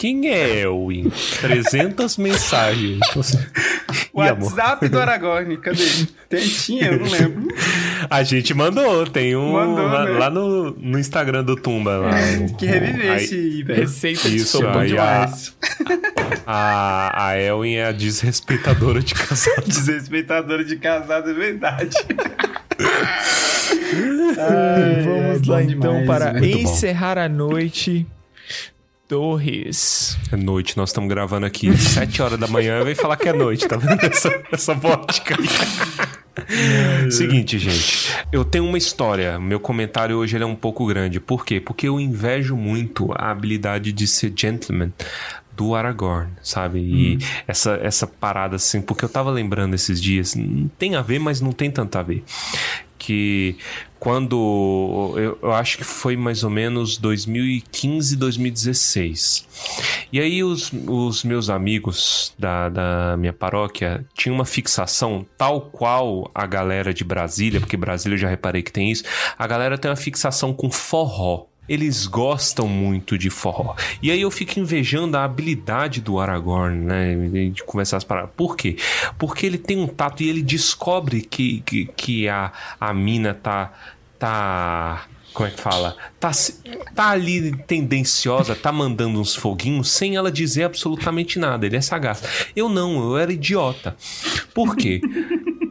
[0.02, 1.12] Quem é Elwin?
[1.42, 2.98] 300 mensagens.
[4.12, 5.84] WhatsApp do Aragorn, cadê?
[6.28, 7.46] Tem, tinha, eu não lembro.
[8.10, 10.10] A gente mandou, tem um Mandou, lá, né?
[10.10, 11.98] lá no, no Instagram do Tumba.
[11.98, 13.80] Lá, o- Que reviver aí- esse velho.
[13.82, 14.80] Receita de Isso, sopa.
[14.80, 15.54] aí a, Demais.
[16.44, 19.62] a, a Elwin é a desrespeitadora de casado.
[19.68, 21.96] Desrespeitadora de casado, é verdade.
[25.04, 26.62] Vamos lá então para Muito bom.
[26.64, 28.04] encerrar a noite.
[29.12, 30.16] Torres.
[30.32, 32.82] É noite, nós estamos gravando aqui 7 horas da manhã.
[32.82, 35.36] Vem falar que é noite, tá vendo essa, essa vodka?
[37.10, 38.10] Seguinte, gente.
[38.32, 39.38] Eu tenho uma história.
[39.38, 41.20] Meu comentário hoje é um pouco grande.
[41.20, 41.60] Por quê?
[41.60, 44.90] Porque eu invejo muito a habilidade de ser gentleman
[45.54, 46.78] do Aragorn, sabe?
[46.78, 50.34] E essa, essa parada assim, porque eu tava lembrando esses dias,
[50.78, 52.24] tem a ver, mas não tem tanto a ver.
[53.04, 53.56] Que
[53.98, 59.48] quando eu, eu acho que foi mais ou menos 2015, 2016.
[60.12, 66.30] E aí os, os meus amigos da, da minha paróquia tinham uma fixação tal qual
[66.32, 69.02] a galera de Brasília, porque Brasília eu já reparei que tem isso,
[69.36, 71.46] a galera tem uma fixação com forró.
[71.68, 73.74] Eles gostam muito de forró.
[74.02, 77.14] E aí eu fico invejando a habilidade do Aragorn, né?
[77.50, 78.30] De começar as paradas.
[78.36, 78.76] Por quê?
[79.16, 83.72] Porque ele tem um tato e ele descobre que, que, que a, a mina tá.
[84.18, 85.96] tá como é que fala?
[86.20, 86.30] Tá,
[86.94, 91.64] tá ali tendenciosa, tá mandando uns foguinhos sem ela dizer absolutamente nada.
[91.64, 92.22] Ele é sagaz.
[92.54, 93.96] Eu não, eu era idiota.
[94.52, 95.00] Por quê?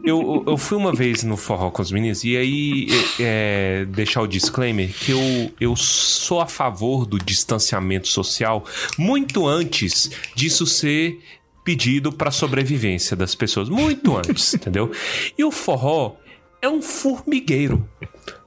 [0.03, 2.87] Eu, eu- fui uma vez no forró com os meninos e aí
[3.19, 8.65] é, deixar o disclaimer que eu, eu sou a favor do distanciamento social
[8.97, 11.19] muito antes disso ser
[11.63, 14.91] pedido para sobrevivência das pessoas, muito antes, entendeu?
[15.37, 16.15] E o forró
[16.61, 17.87] é um formigueiro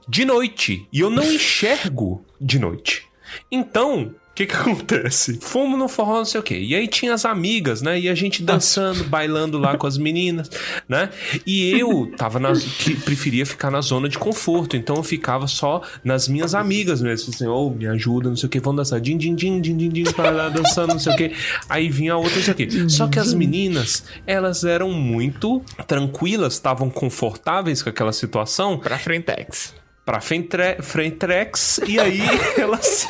[0.07, 3.03] de noite e eu não enxergo de noite.
[3.51, 5.39] Então, que que acontece?
[5.41, 6.59] Fomos no forró, não sei o quê.
[6.59, 7.97] E aí tinha as amigas, né?
[7.97, 10.51] E a gente dançando, bailando lá com as meninas,
[10.89, 11.09] né?
[11.47, 15.81] E eu tava na, que preferia ficar na zona de conforto, então eu ficava só
[16.03, 19.17] nas minhas amigas mesmo, assim, ô, me ajuda, não sei o quê, vamos dançar, din,
[19.17, 21.31] din, din, din, din, din, para lá dançando, não sei o quê.
[21.69, 22.67] Aí vinha a outra, não sei o quê.
[22.89, 29.84] Só que as meninas, elas eram muito tranquilas, estavam confortáveis com aquela situação, Pra Frentex.
[30.05, 32.21] Pra Frentre- Frentrex e aí
[32.57, 33.07] elas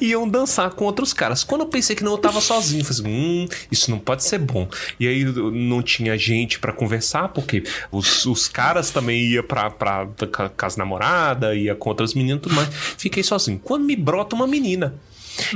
[0.00, 1.44] iam dançar com outros caras.
[1.44, 4.38] Quando eu pensei que não, eu tava sozinho, falei assim, hum, isso não pode ser
[4.38, 4.68] bom.
[4.98, 7.62] E aí não tinha gente pra conversar, porque
[7.92, 12.42] os, os caras também iam pra, pra, com as namoradas, ia com outras meninas e
[12.42, 12.68] tudo mais.
[12.98, 13.60] Fiquei sozinho.
[13.62, 14.94] Quando me brota uma menina.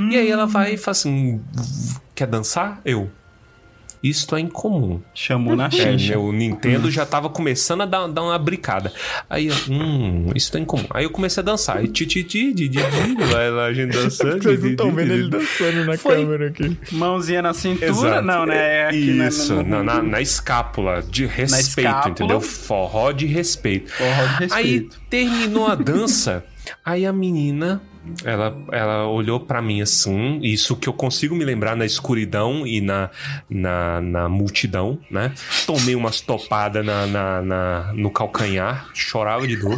[0.09, 1.41] E aí ela vai e fala assim,
[2.15, 2.81] quer dançar?
[2.83, 3.11] Eu.
[4.09, 5.01] Isto é incomum.
[5.13, 6.09] Chamou na É, xincha.
[6.13, 8.91] meu Nintendo já tava começando a dar, dar uma bricada.
[9.29, 10.85] Aí eu, hum, isso tá incomum.
[10.91, 11.83] Aí eu comecei a dançar.
[11.83, 14.41] E ti, ti, ti, di, di, di, lá, lá a gente dançando.
[14.43, 16.15] Vocês não estão vendo ele dançando na Foi.
[16.15, 16.77] câmera aqui.
[16.91, 17.89] Mãozinha na cintura?
[17.89, 18.21] Exato.
[18.25, 18.57] Não, né?
[18.77, 22.11] É aqui na- Isso, na, na, na escápula, de respeito, escápula.
[22.11, 22.41] entendeu?
[22.41, 23.91] Forró de respeito.
[23.91, 24.53] Forró de respeito.
[24.53, 26.43] Aí terminou a dança,
[26.85, 27.81] aí a menina,
[28.23, 32.79] ela, ela olhou pra mim assim, isso que eu consigo me lembrar na escuridão e
[32.81, 33.09] na,
[33.49, 35.33] na, na multidão, né?
[35.65, 39.77] Tomei umas topadas na, na, na- no calcanhar, chorava de dor.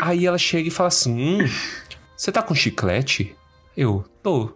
[0.00, 1.12] Aí ela chega e fala assim:
[1.42, 1.48] hum,
[2.16, 3.34] você tá com chiclete?
[3.76, 4.52] Eu, tô.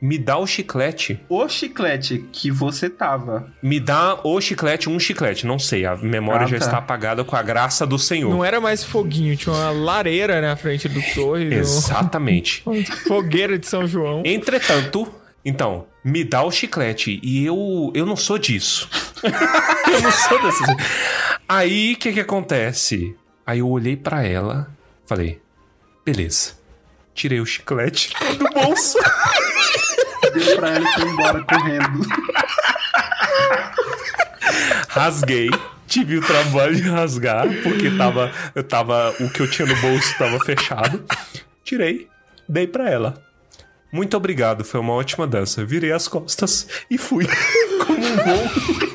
[0.00, 1.20] Me dá o chiclete.
[1.28, 3.52] O chiclete que você tava.
[3.62, 5.46] Me dá o chiclete, um chiclete.
[5.46, 6.64] Não sei, a memória Ah, já tá.
[6.64, 8.30] está apagada com a graça do Senhor.
[8.30, 11.52] Não era mais foguinho, tinha uma lareira na frente do torre.
[11.54, 12.64] Exatamente.
[13.06, 14.22] Fogueira de São João.
[14.24, 15.06] Entretanto,
[15.44, 17.20] então, me dá o chiclete.
[17.22, 18.88] E eu, eu não sou disso.
[19.22, 20.68] eu não sou dessas.
[21.46, 23.14] Aí, o que que acontece?
[23.46, 24.70] Aí eu olhei pra ela,
[25.06, 25.40] falei,
[26.06, 26.59] beleza.
[27.20, 28.96] Tirei o chiclete do bolso.
[30.32, 32.00] Deu pra ela e foi embora correndo.
[34.88, 35.50] rasguei.
[35.86, 39.14] Tive o trabalho de rasgar, porque tava, eu tava.
[39.20, 41.04] O que eu tinha no bolso tava fechado.
[41.62, 42.08] Tirei,
[42.48, 43.22] dei pra ela.
[43.92, 45.62] Muito obrigado, foi uma ótima dança.
[45.62, 47.26] Virei as costas e fui.
[47.86, 48.89] Como um bom.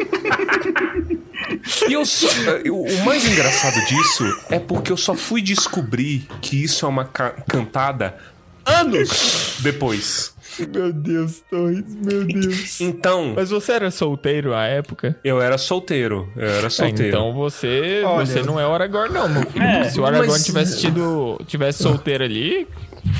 [1.89, 2.27] E eu só,
[2.63, 7.05] eu- o mais engraçado disso é porque eu só fui descobrir que isso é uma
[7.05, 8.15] ca- cantada
[8.65, 10.33] anos depois.
[10.73, 12.79] Meu Deus, Torres, meu Deus.
[12.79, 15.19] Então, Mas você era solteiro à época?
[15.23, 16.31] eu era solteiro.
[16.35, 17.09] Eu era É, solteiro.
[17.09, 18.25] então você, Olha.
[18.25, 19.65] você não é o Aragorn, não, meu filho.
[19.65, 21.37] É, Se o Aragorn mas- tivesse tido.
[21.45, 22.67] tivesse solteiro ali,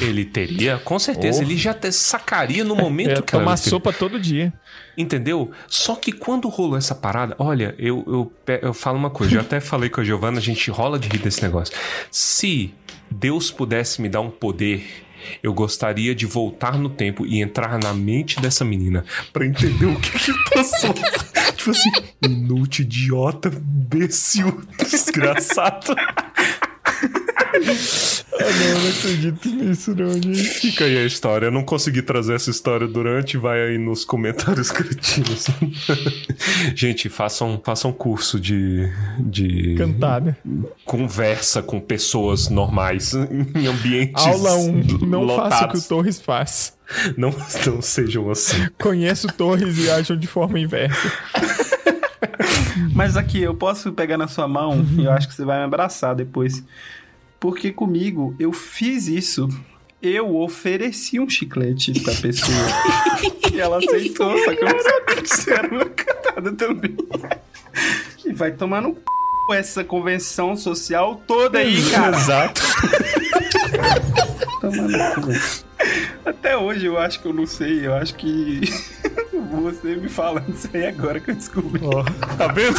[0.02, 1.40] Ele teria, com certeza.
[1.40, 1.44] Oh.
[1.44, 4.54] Ele já até sacaria no momento que ela tomar sopa todo dia.
[4.98, 5.52] Entendeu?
[5.68, 9.60] Só que quando rolou essa parada, olha, eu, eu, eu falo uma coisa, eu até
[9.62, 11.74] falei com a Giovana, a gente rola de rir desse negócio.
[12.10, 12.74] Se
[13.10, 15.06] Deus pudesse me dar um poder,
[15.42, 20.00] eu gostaria de voltar no tempo e entrar na mente dessa menina pra entender o
[20.00, 20.94] que que passou.
[21.56, 25.96] tipo assim, inútil, idiota, imbecil, desgraçado.
[28.34, 30.44] Ah, não, não acredito nisso, não, gente.
[30.44, 31.48] Fica aí a história.
[31.48, 35.48] Eu não consegui trazer essa história durante, vai aí nos comentários cretinos.
[36.76, 38.90] Gente, façam, façam curso de,
[39.20, 40.38] de Cantada.
[40.84, 44.84] conversa com pessoas normais em ambientes Aula 1.
[45.08, 45.82] Não faça o que o.
[45.82, 46.76] Torres faz.
[47.18, 47.34] Não,
[47.66, 48.68] não sejam assim.
[48.80, 51.12] Conheça o Torres e ajam de forma inversa.
[52.94, 55.66] Mas aqui, eu posso pegar na sua mão e eu acho que você vai me
[55.66, 56.64] abraçar depois.
[57.46, 59.48] Porque comigo, eu fiz isso.
[60.02, 62.58] Eu ofereci um chiclete pra pessoa.
[63.54, 66.98] e ela aceitou, só que eu não sabia que isso era uma cantada também.
[68.26, 69.56] E vai tomar no c...
[69.56, 72.18] essa convenção social toda aí, cara.
[72.18, 72.62] Exato.
[74.60, 75.32] Tomar no cu.
[76.26, 77.86] Até hoje eu acho que eu não sei.
[77.86, 78.62] Eu acho que
[79.52, 81.84] você me falando isso aí agora que eu descobri.
[82.40, 82.76] Tá vendo?